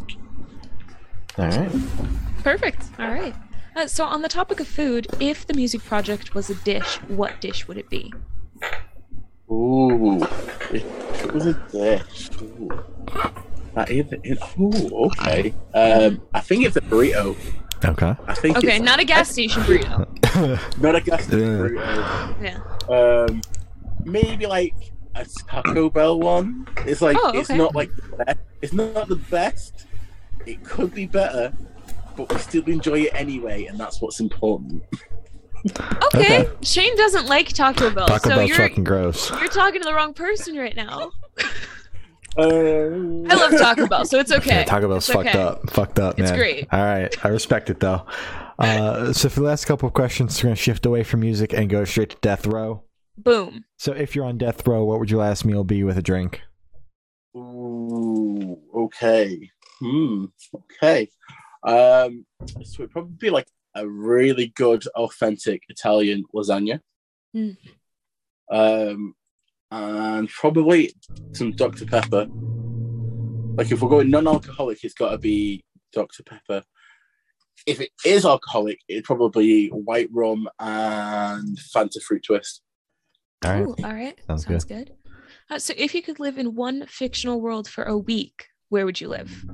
All 1.38 1.50
right. 1.50 1.72
Perfect. 2.44 2.84
All 3.00 3.10
right. 3.12 3.36
Uh, 3.76 3.86
so, 3.88 4.06
on 4.06 4.22
the 4.22 4.30
topic 4.30 4.60
of 4.60 4.68
food, 4.68 5.08
if 5.20 5.46
the 5.46 5.54
music 5.54 5.84
project 5.84 6.34
was 6.34 6.50
a 6.50 6.56
dish, 6.56 6.96
what 7.08 7.42
dish 7.42 7.68
would 7.68 7.78
it 7.78 7.90
be? 7.90 8.14
Ooh, 9.52 10.24
it 10.72 11.34
was 11.34 11.46
a 11.46 11.54
dish. 11.72 12.30
Ooh. 12.42 12.70
That 13.76 13.92
is, 13.92 14.06
it, 14.24 14.40
ooh, 14.58 15.06
okay. 15.08 15.54
Um, 15.74 16.22
I 16.34 16.40
think 16.40 16.66
it's 16.66 16.78
a 16.78 16.82
burrito. 16.82 17.36
Okay. 17.84 18.16
I 18.26 18.34
think 18.34 18.58
Okay, 18.58 18.80
not 18.92 19.00
a 19.02 19.04
gas 19.04 19.30
station 19.30 19.62
burrito. 19.64 20.82
not 20.82 20.96
a 20.96 21.02
gas 21.02 21.26
station 21.26 21.40
burrito. 21.60 22.36
Yeah. 22.42 23.26
Um, 23.28 23.42
maybe 24.06 24.46
like 24.46 24.74
a 25.16 25.26
Taco 25.48 25.90
Bell 25.90 26.20
one. 26.20 26.66
It's 26.86 27.02
like 27.02 27.18
Oh, 27.20 27.38
it's 27.38 27.50
not 27.50 27.76
like 27.76 27.94
the 27.96 28.24
best. 28.24 28.40
it's 28.62 28.74
not 28.74 29.10
the 29.10 29.18
best. 29.18 29.86
It 30.46 30.64
could 30.64 30.94
be 30.94 31.06
better, 31.06 31.52
but 32.16 32.32
we 32.32 32.40
still 32.40 32.64
enjoy 32.66 33.02
it 33.02 33.12
anyway, 33.14 33.66
and 33.66 33.80
that's 33.80 34.02
what's 34.02 34.20
important. 34.20 34.84
Okay. 36.14 36.42
Okay. 36.44 36.50
Shane 36.62 36.96
doesn't 36.96 37.26
like 37.28 37.48
Taco 37.50 37.90
Bell, 37.90 38.08
Taco 38.08 38.30
so 38.30 38.36
Bell's 38.36 38.50
you're 38.50 38.58
fucking 38.58 38.84
gross. 38.84 39.32
you're 39.32 39.48
talking 39.48 39.82
to 39.82 39.86
the 39.88 39.94
wrong 39.94 40.14
person 40.14 40.56
right 40.58 40.76
now. 40.76 41.12
Uh, 42.38 42.42
I 43.30 43.34
love 43.34 43.52
Taco 43.52 43.88
Bell, 43.88 44.04
so 44.04 44.20
it's 44.20 44.30
okay. 44.30 44.58
Yeah, 44.58 44.64
Taco 44.66 44.90
Bell's 44.90 45.08
It's 45.08 45.16
fucked 45.16 45.30
okay. 45.30 45.42
up. 45.42 45.70
Fucked 45.70 46.00
up, 46.00 46.18
man. 46.18 46.28
It's 46.28 46.38
great. 46.38 46.68
All 46.70 46.84
right. 46.84 47.26
I 47.26 47.30
respect 47.30 47.70
it 47.70 47.80
though. 47.80 48.06
Uh, 48.60 49.14
so 49.14 49.30
for 49.30 49.40
the 49.40 49.46
last 49.46 49.64
couple 49.64 49.88
of 49.88 49.94
questions, 49.94 50.44
we're 50.44 50.48
gonna 50.48 50.58
shift 50.58 50.86
away 50.86 51.04
from 51.04 51.22
music 51.22 51.54
and 51.54 51.70
go 51.70 51.86
straight 51.86 52.10
to 52.10 52.18
death 52.20 52.46
row. 52.46 52.84
Boom. 53.18 53.64
So 53.78 53.94
if 53.94 54.16
you're 54.16 54.26
on 54.26 54.38
death 54.38 54.68
row, 54.68 54.84
what 54.84 55.00
would 55.00 55.10
your 55.10 55.22
last 55.22 55.46
meal 55.46 55.64
be 55.64 55.86
with 55.86 55.98
a 55.98 56.02
drink? 56.02 56.42
Ooh, 57.38 58.60
okay. 58.76 59.50
Hmm. 59.80 60.26
Okay. 60.54 61.10
Um, 61.66 62.26
so 62.64 62.84
it'd 62.84 62.92
probably 62.92 63.16
be 63.18 63.30
like 63.30 63.48
a 63.76 63.88
really 63.88 64.54
good, 64.56 64.86
authentic 64.96 65.64
Italian 65.70 66.24
lasagna. 66.34 66.80
Mm. 67.36 67.58
Um, 68.52 69.16
and 69.72 70.30
probably 70.30 70.94
some 71.34 71.52
Dr. 71.52 71.86
Pepper. 71.86 72.28
Like 73.58 73.72
if 73.72 73.82
we're 73.82 73.90
going 73.90 74.10
non-alcoholic, 74.10 74.84
it's 74.84 74.94
got 74.94 75.12
to 75.12 75.18
be 75.18 75.64
Dr. 75.92 76.24
Pepper. 76.24 76.64
If 77.66 77.82
it 77.82 77.90
is 78.06 78.26
alcoholic, 78.26 78.80
it'd 78.88 79.06
probably 79.06 79.48
be 79.48 79.70
white 79.70 80.10
rum 80.12 80.48
and 80.60 81.58
Fanta 81.58 82.02
fruit 82.02 82.24
twist. 82.24 82.62
All 83.44 83.52
right. 83.52 83.62
Ooh, 83.62 83.76
all 83.84 83.94
right. 83.94 84.20
Sounds 84.28 84.46
Sounds 84.46 84.66
good. 84.66 84.92
Uh, 85.50 85.60
so, 85.60 85.74
if 85.78 85.94
you 85.94 86.02
could 86.02 86.20
live 86.20 86.38
in 86.38 86.56
one 86.56 86.86
fictional 86.88 87.42
world 87.42 87.68
for 87.68 87.84
a 87.84 87.98
week, 87.98 88.48
where 88.70 88.86
would 88.86 89.00
you 89.00 89.08
live? 89.08 89.46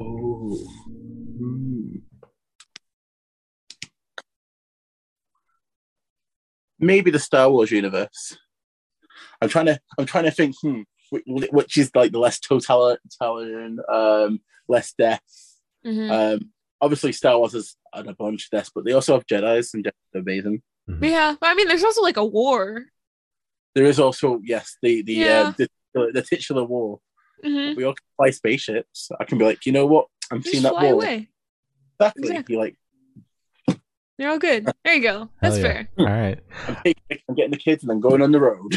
Oh. 0.00 0.66
Maybe 6.78 7.10
the 7.10 7.18
Star 7.18 7.50
Wars 7.50 7.70
universe. 7.70 8.36
I'm 9.40 9.48
trying 9.48 9.66
to. 9.66 9.80
I'm 9.98 10.06
trying 10.06 10.24
to 10.24 10.30
think. 10.30 10.54
Hmm, 10.62 10.82
which 11.10 11.78
is 11.78 11.90
like 11.94 12.12
the 12.12 12.18
less 12.18 12.38
totalitarian, 12.38 13.78
um, 13.90 14.40
less 14.68 14.92
death. 14.92 15.22
Mhm. 15.86 16.10
Um, 16.34 16.50
obviously, 16.80 17.12
Star 17.12 17.38
Wars 17.38 17.52
has 17.54 17.76
had 17.94 18.06
a 18.06 18.14
bunch 18.14 18.44
of 18.44 18.50
deaths, 18.50 18.70
but 18.74 18.84
they 18.84 18.92
also 18.92 19.14
have 19.14 19.26
Jedi's, 19.26 19.72
and 19.72 19.84
Jedi's 19.84 20.14
are 20.14 20.20
amazing. 20.20 20.62
Yeah, 21.00 21.34
but 21.40 21.46
I 21.48 21.54
mean, 21.54 21.66
there's 21.68 21.84
also 21.84 22.02
like 22.02 22.16
a 22.18 22.24
war. 22.24 22.84
There 23.74 23.86
is 23.86 23.98
also 23.98 24.40
yes, 24.44 24.76
the 24.82 25.02
the 25.02 25.14
Yeah. 25.14 25.40
uh, 25.40 25.52
the, 25.56 25.68
the, 25.94 26.10
the 26.14 26.22
titular 26.22 26.64
war. 26.64 27.00
Mhm. 27.44 27.76
We 27.76 27.84
all 27.84 27.94
can 27.94 28.04
fly 28.16 28.30
spaceships. 28.30 29.10
I 29.20 29.24
can 29.24 29.38
be 29.38 29.44
like, 29.44 29.64
you 29.64 29.72
know 29.72 29.86
what? 29.86 30.08
I'm 30.30 30.40
Just 30.42 30.50
seeing 30.52 30.62
that 30.64 30.72
fly 30.72 30.84
war. 30.84 30.92
away. 30.94 31.28
Exactly. 32.00 32.22
Exactly. 32.28 32.54
You're 32.54 32.64
like, 32.64 32.76
They're 34.18 34.30
all 34.30 34.38
good. 34.38 34.68
There 34.84 34.94
you 34.94 35.02
go. 35.02 35.28
That's 35.40 35.56
yeah. 35.56 35.62
fair. 35.62 35.88
All 35.98 36.06
right. 36.06 36.38
I'm, 36.66 37.34
getting 37.36 37.52
the 37.52 37.56
kids 37.56 37.84
and 37.84 37.90
then 37.90 38.00
going 38.00 38.20
on 38.20 38.32
the 38.32 38.40
road. 38.40 38.76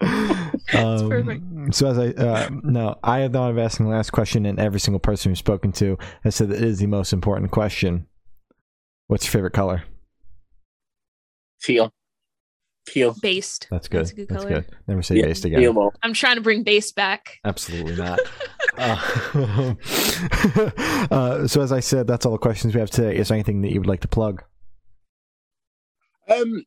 um. 0.74 1.72
So 1.72 1.88
as 1.88 1.98
I 1.98 2.08
uh, 2.08 2.48
no, 2.62 2.96
I 3.02 3.20
have 3.20 3.32
thought 3.32 3.50
of 3.50 3.58
asking 3.58 3.86
the 3.86 3.92
last 3.92 4.10
question, 4.10 4.44
and 4.44 4.58
every 4.58 4.80
single 4.80 4.98
person 4.98 5.30
we've 5.30 5.38
spoken 5.38 5.72
to 5.72 5.96
has 6.24 6.34
said 6.34 6.48
that 6.48 6.56
it 6.56 6.64
is 6.64 6.78
the 6.78 6.86
most 6.86 7.12
important 7.12 7.52
question. 7.52 8.06
What's 9.06 9.24
your 9.24 9.32
favorite 9.32 9.52
color? 9.52 9.84
Teal. 11.62 11.92
Teal. 12.92 13.14
Based. 13.20 13.66
That's 13.70 13.88
good. 13.88 14.00
That's 14.00 14.10
a 14.12 14.14
good 14.14 14.28
color. 14.28 14.48
good. 14.48 14.66
Never 14.86 15.02
say 15.02 15.16
Yeah, 15.16 15.26
based 15.26 15.44
again. 15.44 15.60
Teal 15.60 15.72
ball. 15.72 15.94
I'm 16.02 16.12
trying 16.12 16.36
to 16.36 16.42
bring 16.42 16.62
base 16.62 16.92
back. 16.92 17.38
Absolutely 17.44 17.96
not. 18.04 18.20
uh, 18.76 19.74
uh, 21.10 21.46
so 21.46 21.60
as 21.60 21.72
I 21.72 21.80
said, 21.80 22.06
that's 22.06 22.26
all 22.26 22.32
the 22.32 22.38
questions 22.38 22.74
we 22.74 22.80
have 22.80 22.90
today. 22.90 23.16
Is 23.16 23.28
there 23.28 23.36
anything 23.36 23.62
that 23.62 23.72
you 23.72 23.80
would 23.80 23.88
like 23.88 24.00
to 24.00 24.08
plug? 24.08 24.42
Um, 26.28 26.64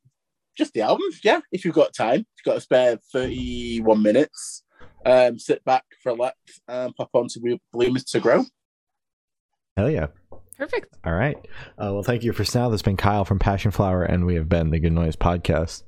just 0.57 0.73
the 0.73 0.81
album, 0.81 1.05
yeah. 1.23 1.41
If 1.51 1.65
you've 1.65 1.75
got 1.75 1.93
time, 1.93 2.21
if 2.21 2.25
you've 2.39 2.51
got 2.53 2.57
a 2.57 2.62
spare 2.62 2.97
thirty-one 3.13 4.01
minutes, 4.01 4.63
um, 5.05 5.38
sit 5.39 5.63
back, 5.63 5.84
relax, 6.03 6.36
and 6.67 6.95
pop 6.95 7.10
on 7.13 7.27
to 7.29 7.60
Bloom 7.71 7.95
is 7.95 8.03
to 8.05 8.19
Grow. 8.19 8.45
Hell 9.77 9.89
yeah! 9.89 10.07
Perfect. 10.57 10.95
All 11.05 11.13
right. 11.13 11.38
Uh, 11.77 11.93
well, 11.93 12.03
thank 12.03 12.23
you 12.23 12.34
for 12.34 12.43
now. 12.55 12.69
This 12.69 12.79
has 12.79 12.81
been 12.84 12.97
Kyle 12.97 13.25
from 13.25 13.39
Passion 13.39 13.71
Flower, 13.71 14.03
and 14.03 14.25
we 14.25 14.36
have 14.36 14.49
been 14.49 14.69
the 14.69 14.79
Good 14.79 14.93
Noise 14.93 15.15
Podcast. 15.15 15.84